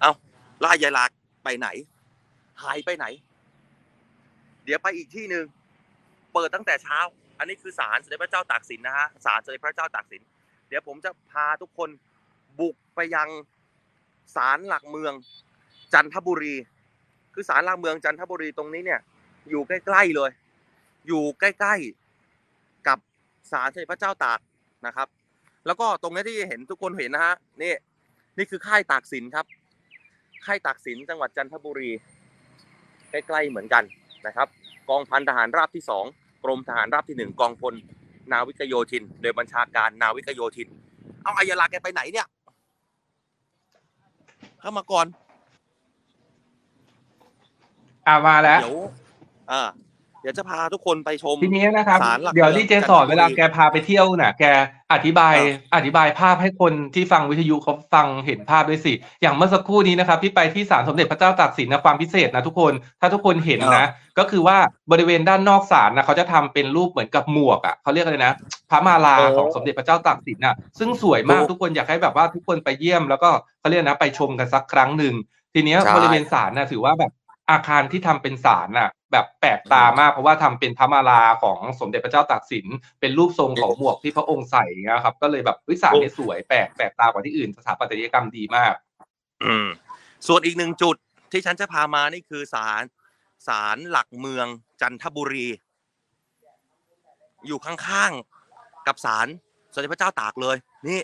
[0.00, 0.10] เอา
[0.64, 1.04] ล่ายายลา
[1.44, 1.68] ไปไหน
[2.62, 3.06] หายไปไหน
[4.64, 5.44] เดี๋ยวไปอีกที่หนึ่ง
[6.32, 6.98] เปิดตั้งแต่เช้า
[7.42, 10.22] อันนี้คือศาลสมเด็จพระเจ้าตากสินนะฮะศาลสมเด็จพระเจ้าตากสิน
[10.68, 11.90] เดี๋ยวผมจะพาทุกคน
[12.60, 13.28] บุกไปยัง
[14.36, 15.12] ศาลหลักเมือง
[15.92, 16.54] จันทบุรี
[17.34, 19.00] คือศาลหลักเมืองจันทบุรีตรงนี้เนี่ย
[19.50, 20.30] อยู่ใกล้ๆเลย
[21.06, 22.98] อยู่ใกล้ๆกับ
[23.52, 24.40] ศาลสมเด็จพระเจ้าตาก
[24.86, 25.08] นะครับ
[25.66, 27.74] แล้วก็ตรงนี้ที่เห็นทุกคนเห็นนะฮะนี่
[28.38, 29.46] นี่คือค่ายตากสินครับ
[30.46, 31.90] ค่ายตากสินจังหวัดจันทบุรี
[33.10, 33.84] ใกล้ๆเหมือนกัน
[34.26, 34.48] นะครับ
[34.88, 36.04] กองพันทหารราบที่สอง
[36.44, 37.74] กรมทหารราบที่หนึ่งกองพล
[38.32, 40.68] นาวิกโยธิน โดยบัญชาการนาวิกโยธิน
[41.22, 42.26] เอาอายาลาแกไปไหนเนี่ย
[44.60, 45.06] เข้ามาก่อน
[48.06, 48.78] อ่ามาแล้วเดี๋ยว
[49.50, 49.68] อ่า
[50.22, 54.44] เดี๋ยวจะพาทุกคนไปชมทีนี้นะครับศาลหลักเดี๋ยวเมืองที่เจสอนจันทบุรีเวลาแกพาไปเที่ยวน่ะ แก
[54.92, 55.34] อธิบาย
[55.72, 58.92] อ่าอธิบายภาพให้คนที่ฟังวิทยุเขาฟังเห็นภาพด้วยสิ
[59.22, 63.86] อย่างเมื่อสักครู่นี้นะครับ ที่ไปที่ศาลสมเด็จพระเจ้าตากสินนะความพิเศษนะทุกคนถ้าทุกคนเห็นนะ
[64.18, 64.56] ก็คือว่า
[64.92, 68.34] บริเวณด้านนอกศาลนะเขาจะทำเป็นรูปเหมือนกับหมวกอะเขาเรียกอะไรนะ
[68.70, 75.14] พระมาลาของสมเด็จพระเจ้าตากสินน่ะ ซึ่งสวยมากทุกคนอยากให้แบบว่าทุกคนไปเยี่ยมแล้วก็เขาเรียกนะไปชมกันสักครั้งหนึ่ง
[75.54, 77.12] ทีเนี้ยใช่บริเวณศาลน่ะถือว่าแบบ
[77.50, 82.66] อาคารที่ทำเป็นศาลน่ะ แบบแปลกตามาก เพราะว่าทำเป็นพระมาลาของสมเด็จพระเจ้าตากสิน
[83.00, 88.74] เป็นรูปทรงของหมวกที่พระองค์ใส่อย่างเงี้ยครับ ก็เลยแบบวิสาลเนี่ยสวยแปลกแปลกตากว่าที่อื่นสถาปัตยกรรมดีมาก
[89.44, 89.66] อืม
[90.26, 90.96] ส่วนอีกหนึ่งจุด
[91.32, 92.82] ที่ฉันจะพามานี่คือศาล
[93.48, 94.46] ศาลหลักเมือง
[94.80, 95.48] จันทบุรี
[97.46, 99.26] อยู่ข้างๆกับศาล
[99.72, 100.56] สมเด็จพระเจ้าตากเลย
[100.88, 101.00] นี่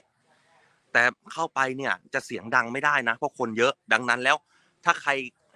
[0.93, 1.03] แต่
[1.33, 4.37] เข้าไปเนี่ยจะเสียงดังไม่ได้นะเพราะคนเยอะดังนั้นแล้ว
[4.85, 5.11] ถ้าใคร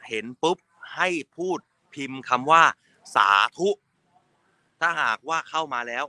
[0.09, 0.57] เห็นปุ๊บ
[0.97, 1.59] ให้พูด
[1.95, 2.63] พิมพ์คำว่า
[3.17, 3.69] สาธุ
[4.81, 6.05] ถ้าหากว่าเข้ามาแล้ว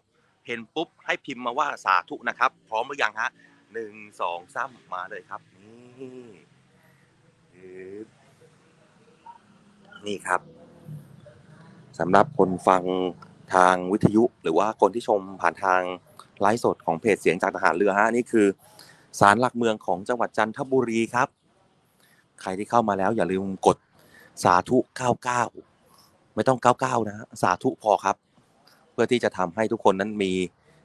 [0.48, 3.30] เห็นปุ๊บให้พิมพ์มาว่าสาธุนะครับ พร้อมหรือยังฮะ
[3.74, 6.24] หนึ่งสองสามมาเลยครับ นี่
[10.06, 10.42] นี่ครับ
[12.00, 12.84] สำหรับคนฟัง
[13.56, 15.82] ทางวิทยุ หรือว่าคนที่ชมผ่านทาง
[16.42, 18.48] ไลฟ์สดของเพจเสียงจากทหารเรือฮะนี่คือ
[19.20, 21.28] ศาลหลักเมืองของจังหวัดจันทบุรีครับ
[22.42, 23.78] ใครที่เข้ามาแล้วอย่าลืมกด
[24.44, 24.78] สาธุ
[25.32, 25.72] 99
[26.36, 28.16] ไม่ต้อง99นะฮะสาธุพอครับ
[28.92, 30.34] เพื่อที่จะทำให้ทุกคนนั้นมี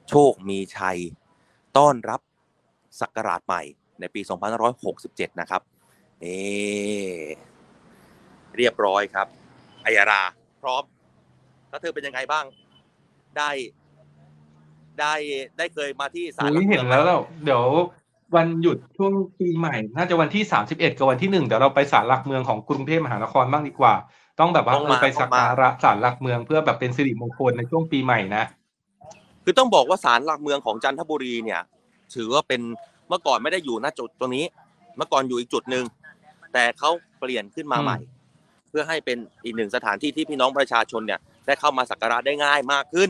[0.09, 0.97] โชคมีชัย
[1.77, 2.21] ต้อนรับ
[3.01, 3.61] ศักราชใหม่
[3.99, 4.21] ในปี
[4.79, 5.61] 2567 นะครับ
[6.23, 6.39] นี่
[8.57, 9.27] เรียบร้อยครับ
[9.85, 10.21] อัยารา
[10.61, 10.83] พร้อม
[11.69, 12.45] แล้วเธอเป็นยังไงบ้าง
[13.37, 13.49] ได้
[14.99, 15.13] ได้
[15.57, 17.63] ได้เคยมาที่ศาลเห็นแล้วเราเดี๋ยว
[18.35, 23.93] วันหยุดช่วงปีใหม่ น่าจะวันที่สามสิบเอ็ดกับวันที่หนึ่งเดี๋ยวเราไปศาลหลักเมืองของกรุงเทพมหานครบ้างดีกว่า
[24.39, 28.43] ต้องแบบว่าต้องเอมาอไปต้สัอกงมาการะศาลหลักเมืองเพื่อแบบเป็นสิริมงคลในช่วงปีใหม่นะ
[29.43, 31.61] คือต้องบอกว่าศาลหลักเมืองของจันทบุรีเนี่ย
[32.15, 32.61] ถือว่าเป็น
[33.07, 34.45] เมื่อก่อนไม่ได้อยู่ณจุดตรงนี้
[34.97, 35.85] เมื่อก่อนอยู่อีกจุดหนึ่ง
[36.53, 37.97] แต่เขาเปลี่ยนขึ้นมาอืมใหม่
[38.69, 43.09] เพื่อให้เป็นอีกหนึ่งสถานที่ที่พี่น้องประชาชนเนี่ยได้เข้ามาสักการะได้ง่ายมากขึ้น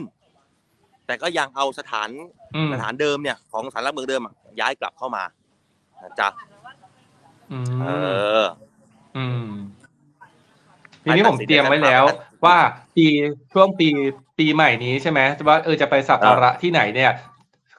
[1.06, 2.08] แต่ก็ยังเอาสถาน
[2.54, 5.22] อืมสถานเดิมเนี่ย ของศาลหลักเมืองเดิมอะย้ายกลับเข้ามา
[6.02, 6.28] นะจ๊ะ
[7.52, 7.86] อืเอ
[8.36, 8.42] มอ
[9.16, 9.46] อืม
[11.04, 12.04] ทีนี้ผมเตรียมไว้แล้ว
[12.44, 12.56] ว่า
[12.96, 13.06] ปี
[13.52, 13.88] ช่วงปี
[14.38, 17.12] ปีใหม่นี้ใช่ไหมว่าเออจะไปสักการะที่ไหนเนี่ย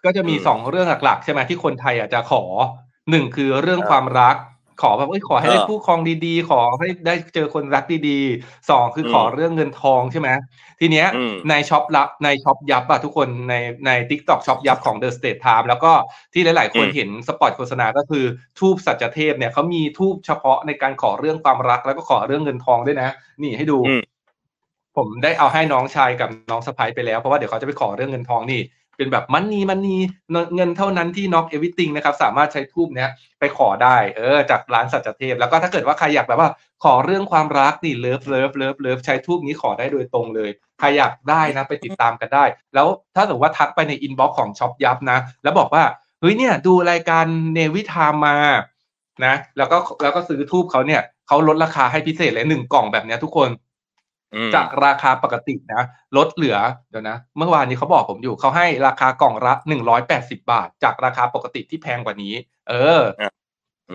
[0.05, 2.43] ก็จะมีอืมสองเรื่องหลักๆ ใช่ไหมที่คนไทยอะจะขอ
[3.09, 4.35] หนึ่งคือเรื่องเออความรัก
[4.81, 10.29] ขอแบบเอ้ยขอให้ได้เออคู่ครองดีๆ ขอให้ได้เจอคนรักดีๆสองคืออมขอเรื่องเงินทองใช่ไหม
[10.79, 13.55] ทีเนี้ยอืมในช็อปลับในช็อปยับอะทุกคนใน
[13.85, 15.91] ใน TikTok ช็อปยับของ The State Time แล้วก็
[16.33, 18.23] ที่หลายๆ คนอืมเห็นสปอตโฆษณาก็คือ
[18.59, 23.09] ธูปสัจเทพเนี่ยเขามีธูปเฉพาะในการขอเรื่องความรักแล้วก็ขอเรื่องเงินทองด้วยนะ
[23.41, 24.03] นี่ให้ดูอืม
[24.97, 28.61] ผมได้เอาให้น้องชายกับน้องสะใภ้ไปแล้วเพราะว่าเดี๋ยวเขาจะไปขอเรื่องเงินทองนี่
[28.97, 29.97] เป็นแบบ money money
[30.55, 36.49] เงินเท่านั้นที่ knock everything นะครับสามารถใช้ธูปเนี้ยไปขอได้เออจากร้านสัจเทพ แล้วก็ถ้าเกิดว่าใครอยากแบบว่า
[36.83, 45.83] ขอเรื่องความรักนี่ love love love love ใช้ธูปนี้ขอได้โดยตรงเลยใครอยากได้นะไปติดตามกันได้ แล้วถ้าสมมติว่าทักไปใน inbox ของช็อปยับนะ แล้วบอกว่า
[46.21, 48.37] เฮ้ยเนี่ยดูรายการ Navy Time มา
[49.25, 53.49] นะ แล้วก็แล้วก็ซื้อธูปเขาเนี่ยเขาลดราคาให้พิเศษเลยหนึ่งกล่องแบบเนี้ยทุกคน
[54.55, 55.83] จากราคาปกตินะ
[56.17, 56.57] ลดเหลือ
[56.89, 62.33] เดี๋ยวนะ เมื่อวานนี้เขาบอกผมอยู่เขาให้ราคากล่องละหนึ่งร้อยแปดสิบาท จากราคาปกติที่แพงกว่านี้
[62.69, 63.01] เออ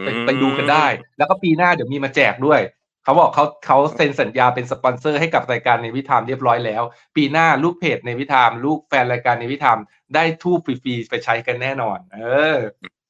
[0.00, 0.86] ไปไปดูกันได้
[1.18, 2.60] แล้วก็ปีหน้าเดี๋ยวมีมาแจกด้วย
[3.04, 6.82] เขาบอกเขาเขาเซ็นสัญญาเป็นสปอนเซอร์ให้กับรายการ Navy Time เรียบร้อยแล้ว
[7.16, 9.78] ปีหน้าลูกเพจในวิธามลูกแฟนรายการในวิธาม
[10.14, 12.20] ได้ทูบฟรีๆไปใช้กันแน่นอน เอ
[12.56, 12.58] อ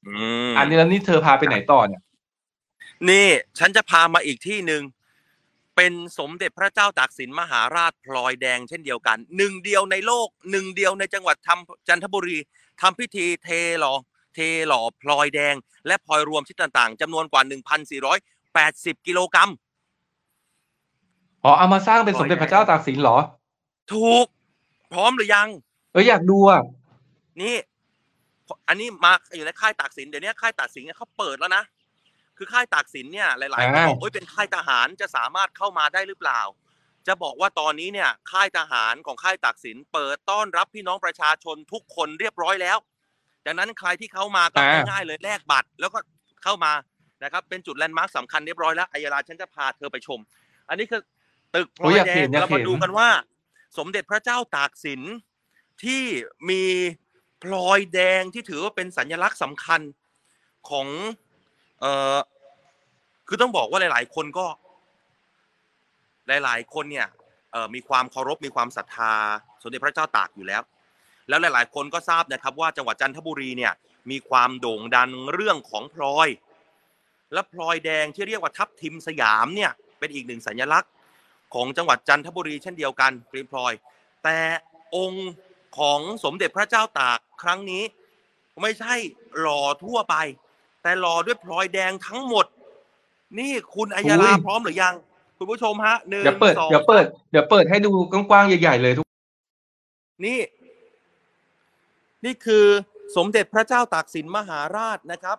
[0.07, 0.11] อื
[0.49, 2.01] มอันนี้แล้วนี่เธอพาไปไหนต่อเนี่ย
[3.09, 3.27] นี่
[3.59, 4.81] ฉันจะพามาอีกที่หนึ่ง
[5.77, 12.37] เป็นสมเด็จพระเจ้าตากสินมหาราชพลอยแดงเช่นเดียวกัน หนึ่งเดียวในโลกหนึ่งเดียวในจังหวัดทำจันทบุรี
[12.81, 13.49] ทำพิธีเท
[13.79, 13.93] หล่อ
[14.33, 15.55] เทหล่อพลอยแดง
[15.87, 17.41] และพลอยรวมชิ้นต่างๆจำนวนกว่า
[18.03, 19.49] 1,480 กิโลกรัม
[21.43, 23.17] อ๋อเอามาสร้างเป็นสมเด็จพระเจ้าตากสินเหรอ
[23.93, 24.25] ถูก
[24.91, 25.47] พร้อมหรือยัง
[25.93, 26.61] เอออยากดูอะ
[27.41, 27.55] นี่
[28.67, 31.63] อันนี้มาอยู่ในค่ายตากสินเดี๋ยวนี้ค่ายตากสินเนี่ยเขาเปิดแล้วนะ
[32.37, 36.41] คือค่ายตากสินเนี่ยหลายๆคนอ่าบอกโอ้ยเป็นค่ายทหารจะสามารถเข้ามาได้หรือเปล่า
[37.07, 42.77] จะบอกว่าตอนนี้เนี่ยค่ายทหารของค่ายตากสินเปิดต้อนรับพี่น้องประชาชนทุกคนเรียบร้อยแล้ว
[43.45, 45.99] ดังนั้นใครที่เข้ามาก็อ่าง่ายๆเลยแลกบัตร แล้วก็
[46.43, 46.71] เข้ามา
[47.23, 50.19] นะครับเป็นจุดแลนด์มาร์คสำคัญเรียบร้อยแล้วอัยราฉันจะพาเธอไปชม
[50.69, 51.01] อันนี้คือ
[51.55, 53.09] ตึกพลโอ้อยยอยากแดเห็งนอยากเรามาเห็นดูกันว่า
[53.77, 55.01] สมเด็จพระเจ้าตากสิน
[55.83, 56.03] ที่
[56.49, 56.63] มี
[57.43, 59.81] พลอยแดงที่ถือว่าเป็นสัญลักษณ์สำคัญ
[60.69, 60.87] ของ
[61.81, 62.17] เอ่อ
[63.27, 64.45] คือต้องบอกว่าหลาย ๆ คนก็
[66.27, 67.07] หลาย ๆ คนเนี่ย
[67.51, 69.13] เอ่อมีความเคารพมีความศรัทธา
[69.61, 70.61] สมเด็จพระเจ้าตากอยู่แล้ว
[71.29, 73.73] แล้วหลาย ๆ คนก็ทราบนะครับ ว่าจังหวัดจันทบุรีเนี่ย
[74.11, 76.29] มีความโด่งดังเรื่องของพลอย
[77.33, 80.91] และพลอยแดงที่เรียกว่าทับทิมสยามเนี่ย เป็นอีกหนึ่งสัญลักษณ์
[81.53, 83.73] ของจังหวัดจันทบุรีเช่นเดียวกันกรีนพลอย
[84.23, 84.39] แต่
[84.95, 85.29] องค์
[85.79, 87.83] ของสมเด็จพระเจ้าตากครั้งนี้
[88.61, 88.93] ไม่ใช่
[89.39, 90.15] หล่อทั่วไป
[90.87, 92.45] แต่หล่อด้วยพลอยแดงทั้งหมด
[93.39, 94.93] นี่คุณอัยยาลาอุ้ยพร้อมหรือยัง
[95.37, 99.05] คุณผู้ชมฮะหนึ่งเดี๋ยวเปิดสองเดี๋ยวเปิดเดี๋ยวเปิดให้ดูกว้างๆใหญ่ๆเลยทุก
[100.25, 100.39] นี่
[102.25, 102.65] นี่คือ
[103.15, 105.37] สมเด็จพระเจ้าตากสินมหาราชนะครับ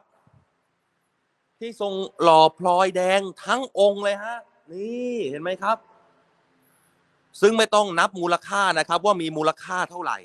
[1.59, 1.93] ที่ทรง
[2.23, 4.37] หล่อพลอยแดงทั้งองค์เลยฮะ
[4.73, 5.77] นี่เห็นไหมครับ
[7.41, 10.19] ซึ่งไม่ต้องนับมูลค่านะครับ ว่ามีมูลค่าเท่าไหร่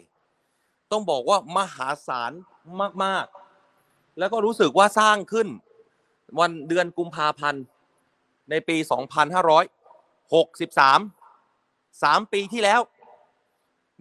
[0.91, 2.31] ต้องบอกว่ามหาศาล
[3.03, 3.42] มากๆ
[4.17, 5.47] แล้วก็รู้สึกว่าสร้างขึ้น
[6.39, 7.63] วันเดือนกุมภาพันธ์
[8.49, 8.77] ในปี
[9.99, 12.81] 2563สามปีที่แล้ว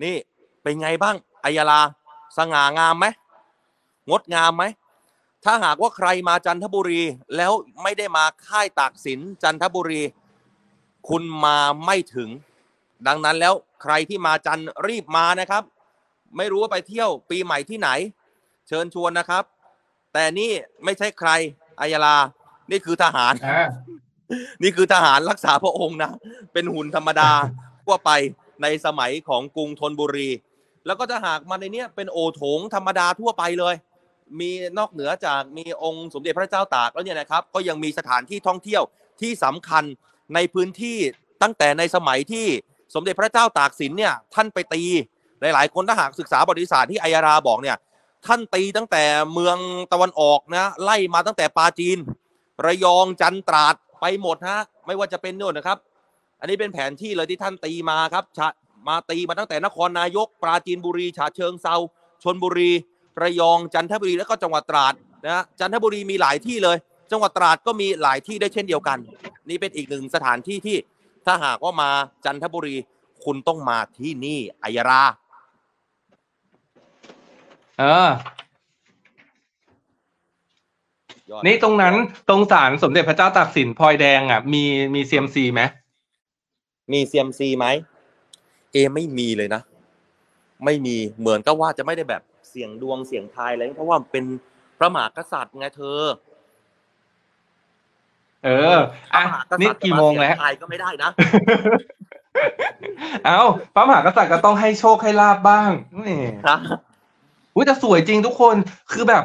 [0.02, 0.16] นี่
[0.62, 1.80] เป็นไงบ้างอัยาลา
[2.36, 3.06] สง่างามไหม
[4.10, 4.64] งดงามไหม
[5.44, 7.02] ถ้าหากว่าใครมาจันทบุรี
[7.36, 7.52] แล้ว
[7.82, 10.02] ไม่ได้มาค่ายตากสินจันทบุรี
[11.08, 12.28] คุณมาไม่ถึง
[13.06, 15.62] ดังนั้นแล้วใครที่มาจันรีบมานะครับ
[16.36, 17.88] ไม่รู้ว่าไปเที่ยวปีใหม่ที่ไหน
[18.68, 19.44] เชิญชวนนะครับ
[20.12, 20.50] แต่นี่
[20.84, 21.30] ไม่ใช่ใคร
[21.80, 22.16] อายาลา
[22.70, 23.68] นี่คือทหารอ่า
[24.62, 26.12] นี่คือทหารรักษาพระองค์นะ
[26.52, 27.30] เป็นหุ่นธรรมดา
[27.84, 28.10] ทั่วไป
[28.62, 30.30] ในสมัยของกรุงธนบุรี
[30.86, 33.74] แล้วก็จะหากมาในเนี้ยเป็นโอโถงธรรมดาทั่วไปเลย
[34.40, 38.82] มีนอกเหนือจากมีองค์สมเด็จพระเจ้าตากแล้วเนี่ยนะครับ ก็ยังมีสถานที่ท่องเที่ยว
[39.20, 39.84] ที่สำคัญ
[40.34, 40.98] ในพื้นที่
[41.42, 42.46] ตั้งแต่ในสมัยที่
[42.94, 44.82] สมเด็จพระเจ้าตากสินเนี่ยท่านไปตี
[45.40, 47.76] หลาย ๆ คนถ้าหากศึกษาประวัติศาสตร์ที่อัยาราบอกเนี่ย
[48.26, 49.56] ท่านตีตั้งแต่เมือง
[49.92, 51.98] ตะวันออกนะไล่มาตั้งแต่ปาจีน
[52.66, 55.78] ระยองจันตราดไปหมดฮะไม่ว่าจะเป็นโน่นนะครับ
[56.40, 58.24] อันนี้เป็นแผนที่เลยที่ท่านตีมาครับ
[58.88, 61.76] มาตีมาตั้งแต่นครนายก ปราจีนบุรีฉะเชิงเซา
[62.22, 62.70] ชนบุรี
[63.22, 64.94] ระยองจันทบุรีแล้วก็จังหวัดตราด
[65.24, 66.76] นะฮะจันทบุรีมีหลายที่เลย
[67.10, 68.98] จังหวัดตราดก็มีหลายที่ได้เช่นเดียวกัน
[69.48, 70.76] นี่เป็นอีกหนึ่งสถานที่ที่
[71.26, 71.90] ถ้าหากว่ามา
[72.24, 72.76] จันทบุรี
[73.24, 75.02] คุณต้องมาที่นี่อัยรา
[77.80, 78.08] เออ
[81.30, 81.94] ยอดนี่ตรงนั้น
[82.28, 84.62] ตรงศาลสมเด็จพระเจ้าตากสินพลอยแดงอะ มี
[84.94, 85.62] มีเซียมซีไหม
[86.92, 87.66] มีเซียมซีไหม
[88.72, 89.62] เอไม่มีเลยนะ
[90.64, 94.24] ไม่มีเหมือนก็ว่าจะไม่ได้แบบเสียงดวงเสียงทายอะไรเพราะว่ามันเป็น
[94.78, 96.02] พระมหากษัตริย์ไงเธอ
[98.44, 98.78] เออ
[99.12, 101.10] พระอะมหากษัตริย์นี่กี่โมงแล้ว จะาเสียทายก็ไม่ได้นะ
[103.26, 103.40] เอ้า
[103.74, 105.70] พระมหากษัตริย์ก็ต้องให้โชคให้ลาบบ้าง
[106.06, 106.58] นี่ นะ
[107.54, 108.56] อุ้ยแต่สวยจริงทุกคน
[108.92, 109.24] คือแบบ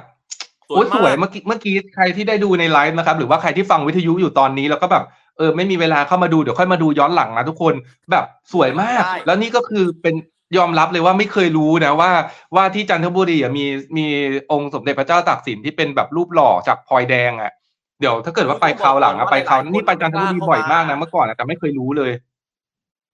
[0.69, 5.03] สวยโอ้ยมากสวยเมื่อกี้เมื่อกี้ใครที่ได้ดูในไลฟ์นะครับ หรือว่าใครที่ฟังวิทยุอยู่ตอนนี้แล้วก็แบบ
[5.37, 7.73] เออไม่มีเวลาเข้ามาดูเดี๋ยวค่อยมาดูย้อนหลังนะทุกคน
[8.11, 10.15] แบบสวยมาก แล้วนี่ก็คือเป็น
[10.57, 12.11] ยอมรับเลยว่าไม่เคยรู้นะว่า
[12.55, 13.65] ว่าที่จันทบุรีอะมี
[13.97, 14.05] มี
[14.51, 17.51] องค์สมเด็จพระเจ้าตากสินที่เป็นแบบรูปหล่อจากพลอยแดงอะ
[17.99, 22.11] เดี๋ยวถ้าเกิดว่าไปคราวหลังอะไปคราวนี่ไปจันทบุรีบ่อยมากนะเมื่อก่อนอะแต่ไม่เคยรู้เลย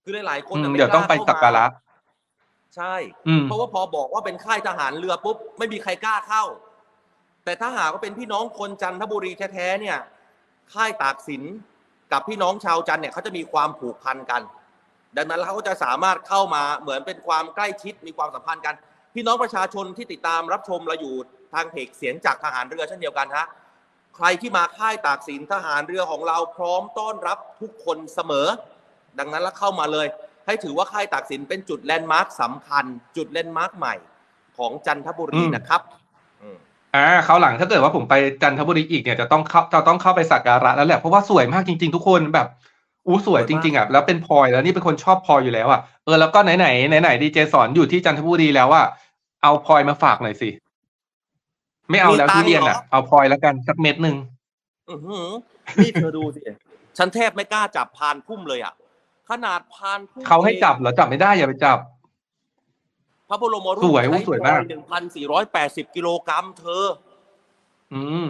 [0.04, 1.83] คือหลายๆคนอืมน่ะม่เดี๋ยวต้องไปกล้าสักการะเข้
[2.76, 2.94] ใช่
[3.28, 6.44] อืม เพราะว่าพอบอกว่าเป็นค่ายทหารเรือปุ๊บไม่มีใครกล้าเข้า
[7.44, 9.98] แต่ถ้าหากว่าเป็นพี่น้องคนจันทบุรีแท้ๆเนี่ย
[10.74, 11.42] ค่ายตากสิน
[12.12, 14.42] กับพี่น้องชาวจันทร์เนี่ยเขาจะมีความผูกพันกัน
[15.16, 18.74] ดังนั้นแล้วเขาก็จะสามารถเข้ามาเหมือนเป็นความใกล้ชิดมีความสัมพันธ์กัน
[19.14, 21.14] พี่น้องประชาชนที่ติดตามรับชมเราอยู่
[21.54, 23.46] ทางเพจเสียงจากทหารเรือเช่นเดียวกันฮะ
[24.16, 28.48] ใครที่มาค่ายตากสินทหารเรือของเราพร้อมต้อนรับทุกคนเสมอ
[29.18, 30.06] ดังนั้นแล้วเข้ามาเลย
[30.46, 32.84] ให้ถือว่าค่ายตากสินเป็นจุดแลนด์มาร์คสำคัญ
[33.16, 33.94] จุดแลนด์มาร์คใหม่
[34.56, 35.80] ของจันทบุรีอืมนะครับ
[36.42, 36.56] อืม
[36.94, 42.48] อ่าคราวหลังถ้าเกิดว่าผมไปจันทบุรีอีกเนี่ยจะต้องเข้าจะต้องเข้าไปสักการะแล้วแหละเพราะว่าสวยมากจริง ๆ ทุกคนแบบ
[43.06, 48.86] อู้สวยจริงๆอะแล้วเป็นพลอยแล้วนี่เป็นคนชอบพลอยอยู่แล้วอะเออแล้วก็ไหนไหนไหนไหนดีเจสอนอยู่ที่จันทบุรีแล้วอะ
[49.42, 50.50] เอาพลอยมาฝากหน่อยสิ
[51.90, 54.16] ไม่เอาแล้วมีตัทุงค์เรียนเหรออะเอาพลอยแล้วกันสักเม็ดหนึ่ง
[54.88, 55.28] อื้อหือ
[55.76, 56.42] นี่เธอดูสิ
[56.98, 58.74] ฉันแทบไม่กล้าจับพานพุ่มเลยอะ
[59.30, 61.78] ขนาดพานพุ่มเขาให้จับเหรอจับไม่ได้อย่าไปจับ
[63.28, 66.84] พระบรมรูปสวยอู้สวยมากหนึ่งพันสี่ร้อยแปดสิบกิโลกรัมเธอ
[67.94, 68.26] อืม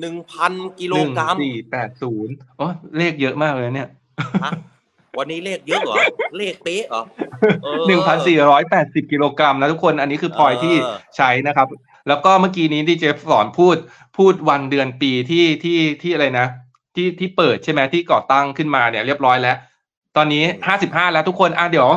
[0.00, 3.88] หนึ่งพันกิโลหนึ่งกรัมสี่แปดศูนย์อ๋อเลขเยอะมากเลยเนี่ย
[4.44, 4.52] ฮะ
[5.18, 5.96] วันนี้เลขเยอะเหรอ
[6.38, 7.02] เลขเป๊ะเหรอ
[7.62, 11.66] เออหนึ่งพันสี่ร้อยแปดสิบกิโลกรัมนะทุกคนอันนี้คือพลอยที่เออใช้นะครับ
[12.08, 13.76] แล้วก็เมื่อกี้นี้ดีเจสอนพูด
[14.16, 16.46] พูดวันเดือนปีที่ที่ที่อะไรนะ
[16.94, 19.56] ที่ที่เปิดใช่ไหมที่ก่อตั้งขึ้นมาเนี่ยเรียบร้อยแล้ว
[20.16, 21.88] ตอนนี้ห้าสิบห้าแล้วทุกคนอะเดี๋ยว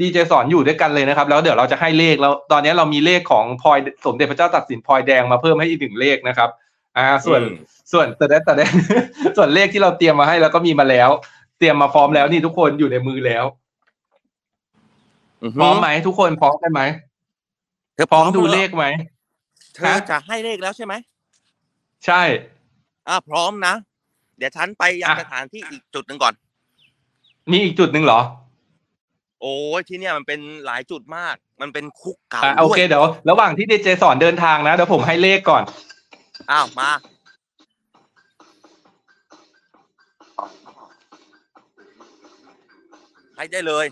[0.00, 6.50] ดีเจสอนอยู่ด้วยกันเลยนะครับ แล้วเดี๋ยวเราจะให้เลขแล้ว ตอนนี้เรามีเลขของพลอยสมเด็จพระเจ้าตากสินพลอยแดงมาเพิ่มให้อีกหนึ่งเลขนะครับ
[6.96, 7.54] อ่า ส่วนอืม
[7.92, 8.66] ส่วนแต่ได้แต่ได้
[9.36, 11.10] ส่วนเลขที่เราเตรียมมาให้แล้วก็มีมาแล้ว
[11.58, 13.44] เตรียมมาพร้อมแล้วนี่ทุกคนอยู่ในมือแล้ว
[15.60, 16.82] พร้อมไหมทุกคนพร้อมกันไหม
[17.94, 18.84] เธอพร้อมดูหเลขไหม
[19.74, 20.94] เธอจะให้เลขแล้วใช่ไหม
[22.06, 22.22] ใช่
[23.08, 23.74] อ่าพร้อมนะ
[24.38, 26.34] เดี๋ยวฉันไปยังอะสถานที่อีกจุดหนึ่งก่อน
[27.50, 28.20] มีอีกจุดหนึ่งเหรอ
[29.40, 35.62] โอ้ยที่เนี่ยมันเป็นหลายจุดมาก มันเป็นคุกเก่าอะโอด้วยเคเดี๋ยวระหว่างที่ดีเจสอนเดินทางนะเดี๋ยวผมให้เลขก่อน
[36.50, 36.90] อ้าวมา
[43.36, 43.86] ให้ได้เลย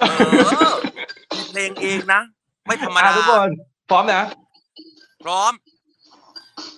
[0.00, 0.04] เอ
[0.68, 0.74] อ
[1.34, 2.20] มีเพลงเองนะ
[2.66, 3.48] ไม่ธรรมอะดาทุกคน
[3.90, 4.22] พร้อมนะ
[5.24, 5.52] พร้อม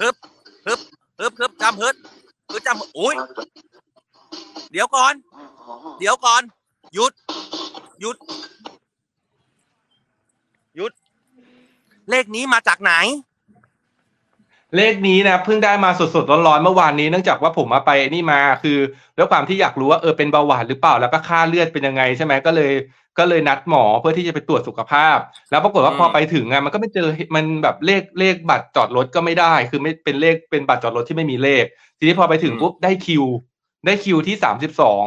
[0.01, 0.15] ฮึบ
[1.23, 1.97] ฮึบฮึบจำฮึด
[2.51, 3.15] ฮึบจำโอ้ย
[4.73, 5.15] เดี๋ยวก่อน
[6.01, 6.43] เดี๋ยวก่อน
[6.95, 7.13] หยุด
[8.01, 8.17] หยุด
[10.77, 10.93] หยุด
[12.11, 12.93] เลขนี้มาจากไหน
[14.77, 18.79] เลขนี้นะเพิ่งได้มาสดๆร้อนๆเมื่อวานนี้เนื่องจากว่าผมมาไปนี่มาคือ
[19.17, 22.73] ด้วยความที่อยากรู้ว่าเออเป็นเบาหวานหรือเปล่าแล้วก็ค่าเลือดเป็นยังไงใช่ไหมก็เลย
[23.19, 25.19] ก็เลยนัดหมอเพื่อที่จะไปตรวจสุขภาพ
[25.51, 31.65] แล้วปรากฏว่าอืมพอไปถึงอะมันก็ไม่เจอมันแบบเลขเลขบัตรจอดรถก็ไม่ได้ คือไม่เป็นเลขเป็นบัตรจอดรถที่ไม่มีเลข
[31.99, 33.25] ทีนี้พอไปถึงปุ๊บได้คิว
[33.87, 35.05] ได้คิวที่สามสิบสอง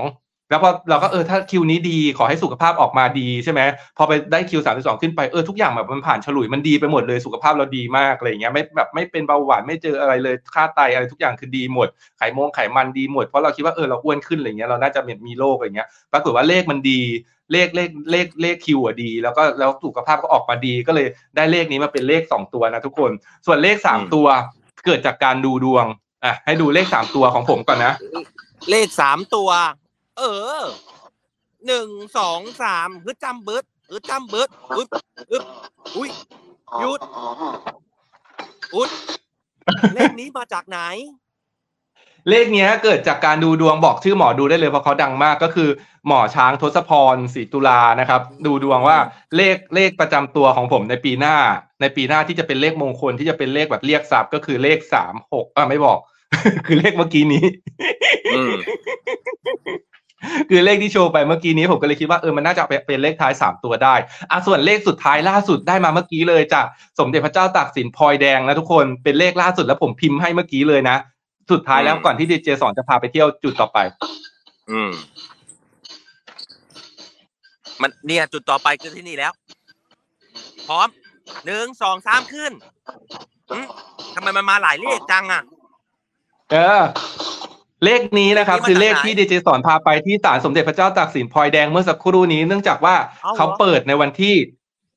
[0.49, 3.61] แล้วพอเราก็เออถ้าคิวนี้ดีขอให้สุขภาพออกมาดีใช่ไหม
[3.97, 11.87] พอไปได้คิวสามสิบสองขึ้นไปเออทุกอย่างแบบมันผ่านฉลุยมันดีไปหมดเลยสุขภาพเราดีมากอะไรอย่างเงี้ยไม่แบบไม่เป็นเบาหวานไม่เจออะไรเลยค่าไตอะไรทุกอย่างคือดีหมด
[12.17, 17.01] ไขมงไขมันดีหมดเพราะเราคิดว่าเออเราอ้วนขึ้นอะไรเงี้ยเราน่าจะมีโรคอะไรเงี้ยปรากฏว่าเลขมันดี
[17.51, 23.11] เลขเลขเลขเลขคิวอะดี แล้วก็แล้วสุขภาพก็ออกมาดีก็เลยได้เลขนี้มาเป็นเลขสองตัวนะทุกคน
[23.45, 24.27] ส่วนเลขสามตัว
[24.85, 25.85] เกิดจากการดูดวง
[26.25, 27.93] อะให้ดูเลขสามตัวของผมก่อนนะ
[28.69, 29.49] เลขสามตัว
[30.18, 30.24] เอ
[30.59, 30.61] อ
[31.66, 34.89] หนึ่งสองสามฮึดจำเบิดฮึดจำเบิดอึ๊บ
[35.32, 35.43] อึ๊บ
[35.95, 36.09] อุ้ย
[36.80, 36.99] หยุด
[38.76, 38.89] อุด
[39.95, 40.80] เลขนี้มาจากไหน
[42.30, 45.70] เลขเนี้ยเกิดจากการดูดวงบอกชื่อหมอดูได้เลยเพราะเขาดังมากก็คือ
[46.07, 48.97] หมอช้างทศพรศรีตุลานะครับ ดูดวงว่า
[49.36, 51.38] เลขเลขประจำตัวของผมในปีหน้า
[51.82, 55.99] ในปีหน้าที่จะเป็นเลขมงคลที่จะเป็นเลขแบบเรียกทรัพย์ก็คือเลขสามหกอ่าไม่บอก
[56.66, 57.45] คือเลขเมื่อกี้นี้
[58.36, 58.55] อืม
[60.49, 63.95] คือเลขที่โชว์ไปเมื่อกี้นี้ผมก็เลยคิดว่าเออมันน่าจะเป็นเลขท้ายสามตัวได้
[64.32, 66.66] อะส่วนเลขสุดท้ายล่าสุดได้มาเมื่อกี้เลยจาก
[66.99, 70.97] สมเด็จพระเจ้าตากสินพลอยแดงนะทุกคนเป็นเลขล่าสุดแล้วผมพิมพ์ให้เมื่อกี้เลยนะ
[71.51, 73.78] สุดท้ายแล้วก่อนที่ดีเจสอนจะพาไปเที่ยวจุดต่อไป
[74.72, 74.91] อืม
[77.82, 79.34] มันเนี่ยจุดต่อไปคือที่นี่แล้ว
[80.68, 80.88] พร้อม
[81.45, 82.51] หนึ่งสองสามขึ้น
[83.51, 83.66] อืม
[84.16, 85.43] ทำไมมันมาหลายเลขจังอะ
[86.51, 86.84] เออ
[87.86, 94.36] เลขนี้นะครับเลขนี้มาคือเลขจากไหนที่ดีเจสอนพาไปที่ศาลสมเด็จพระเจ้าตากสินพลอยแดงเมื่อสักครู่นี้เนื่องจากว่าเอาเหรอเขาเปิดในวันที่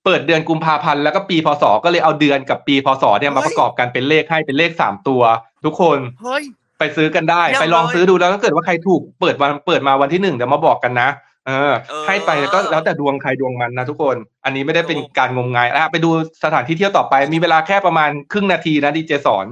[0.04, 5.22] เปิดเดือนกุมภาพันธ์แล้วก็ปีพศก็เลยเอาเดือนกับปีพศเนี่ยมาเฮ้ยประกอบกันเป็นเลขให้เป็นเลขสามตัว
[5.64, 6.44] ทุกคนเฮ้ย
[6.78, 11.08] ไปซื้อกันได้เยี่ยมไปลองเลยซื้อดูแล้วถ้าเกิดว่าใครถูกเปิดวันเปิดมาวันที่หนึ่งเดี๋ยวมาบอกกันนะ
[11.46, 16.10] เออเออให้ไปแล้วก็แล้วแต่ดวงใครดวงมันนะทุกคน อันนี้ไม่ได้เป็นถูกการงมงายอะไปดู
[16.44, 19.46] สถานที่เที่ยวต่อไปมีเวลาแค่ประมาณครึ่งนาทีนะดีเจสอน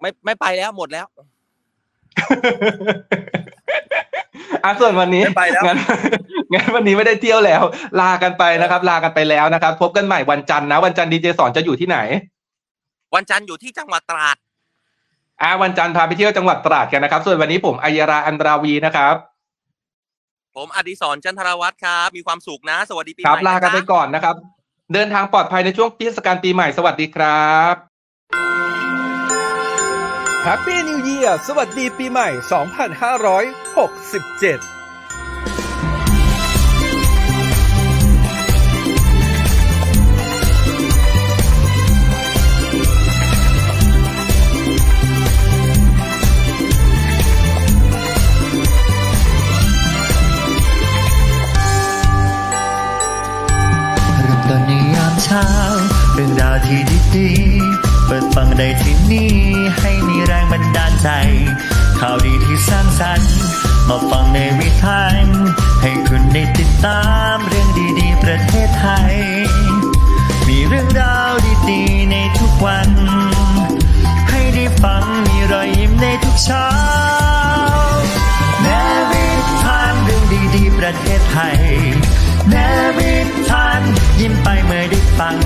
[0.00, 1.06] ไม่ไม่ไปแล้วหมดแล้ว
[4.64, 5.78] อะส่วนวันนี้ไม่ไปแล้วงั้น
[6.52, 7.62] งั้นวันนี้ไม่ได้เที่ยวแล้ว
[8.00, 11.98] ลากันไปนะครับ ลากันไปแล้วนะครับ พบกันใหม่วันจันทร์นะวันจันทร์ดีเจสอนจะอยู่ที่ไหน
[13.14, 14.36] วันจันทร์อยู่ที่จังหวัดตราด
[15.42, 19.16] อะวันจันทร์พาไปเที่ยวจังหวัดตราดกันนะครับ ส่วนวันนี้ผมอัยราอันดราวีนะครับ
[20.56, 24.34] ผมอดิศรจันทรวัฒน์ครับ มีความสุขนะ สวัสดีปีใหม่ครับลากันไปะจ๊ะก่อนนะครับ
[24.92, 27.95] เดินทางปลอดภัยในช่วงเทศกาลปีใหม่สวัสดีครับ
[30.48, 32.40] Happy New Year สวัสดีปีใหม่ 2567
[54.24, 54.56] เริ่มต้
[54.94, 55.46] ยามเช้า
[56.14, 56.80] เรื่องราวที่
[57.14, 59.34] ดีๆ เปิดฟังได้ที่นี่
[59.80, 61.08] ให้มีแรงบันดาลใจ
[61.98, 63.34] ข่าวดีที่สร้างสรรค์
[63.88, 65.02] มาฟังในวิถี
[65.82, 67.02] ให้คุณได้ติดตา
[67.34, 69.14] มเรื่องดีๆ ประเทศไทย
[70.48, 71.32] มีเรื่องราว
[71.70, 72.90] ดีๆ ในทุกวัน
[74.30, 76.68] ให้ได้ฟังมีรอยยิ้มในทุกเช้า
[78.62, 78.68] แน
[79.10, 79.26] วิ
[79.62, 80.24] ทานเรื่อง
[80.56, 81.58] ดีๆ ประเทศไทย
[82.50, 82.54] แน
[82.96, 83.14] วิ
[83.50, 83.80] ทาน
[84.20, 85.36] ยิ้มไปเมื่อได้ฟัง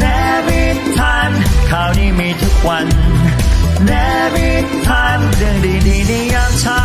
[0.00, 0.04] แน
[0.46, 0.64] วิ
[0.98, 1.30] ทาน
[1.70, 2.86] ข่าวดีมีทุกวัน
[3.86, 3.92] แน
[4.34, 4.50] วิ
[4.88, 5.56] ทานเรื่อง
[5.88, 6.82] ดีๆในยามเช้า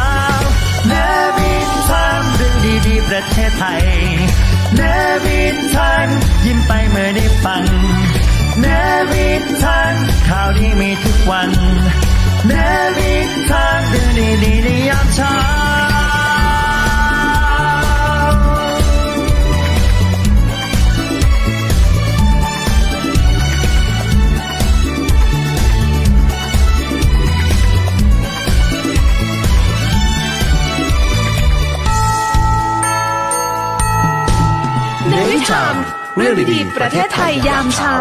[0.88, 0.93] แน
[1.38, 1.53] วิ
[1.89, 2.55] ทานเรื่อง
[2.88, 3.84] ดีๆประเทศไทย
[4.76, 4.82] แน
[5.26, 5.41] วิ
[5.76, 6.07] ทาน
[6.45, 7.64] ยิ้มไปเมื่อได้ฟัง
[8.61, 8.66] แน
[9.11, 9.30] วิ
[9.64, 9.93] ทาน
[10.28, 11.49] ข่าวดีมีทุกวัน
[12.47, 12.53] แน
[12.97, 13.14] วิ
[13.49, 14.09] ทานเรื่อง
[14.43, 15.62] ดีๆในยามเช้า
[35.16, 35.76] ในวิชาม
[36.18, 37.97] เรื่องดีๆประเทศไทยยามเช้า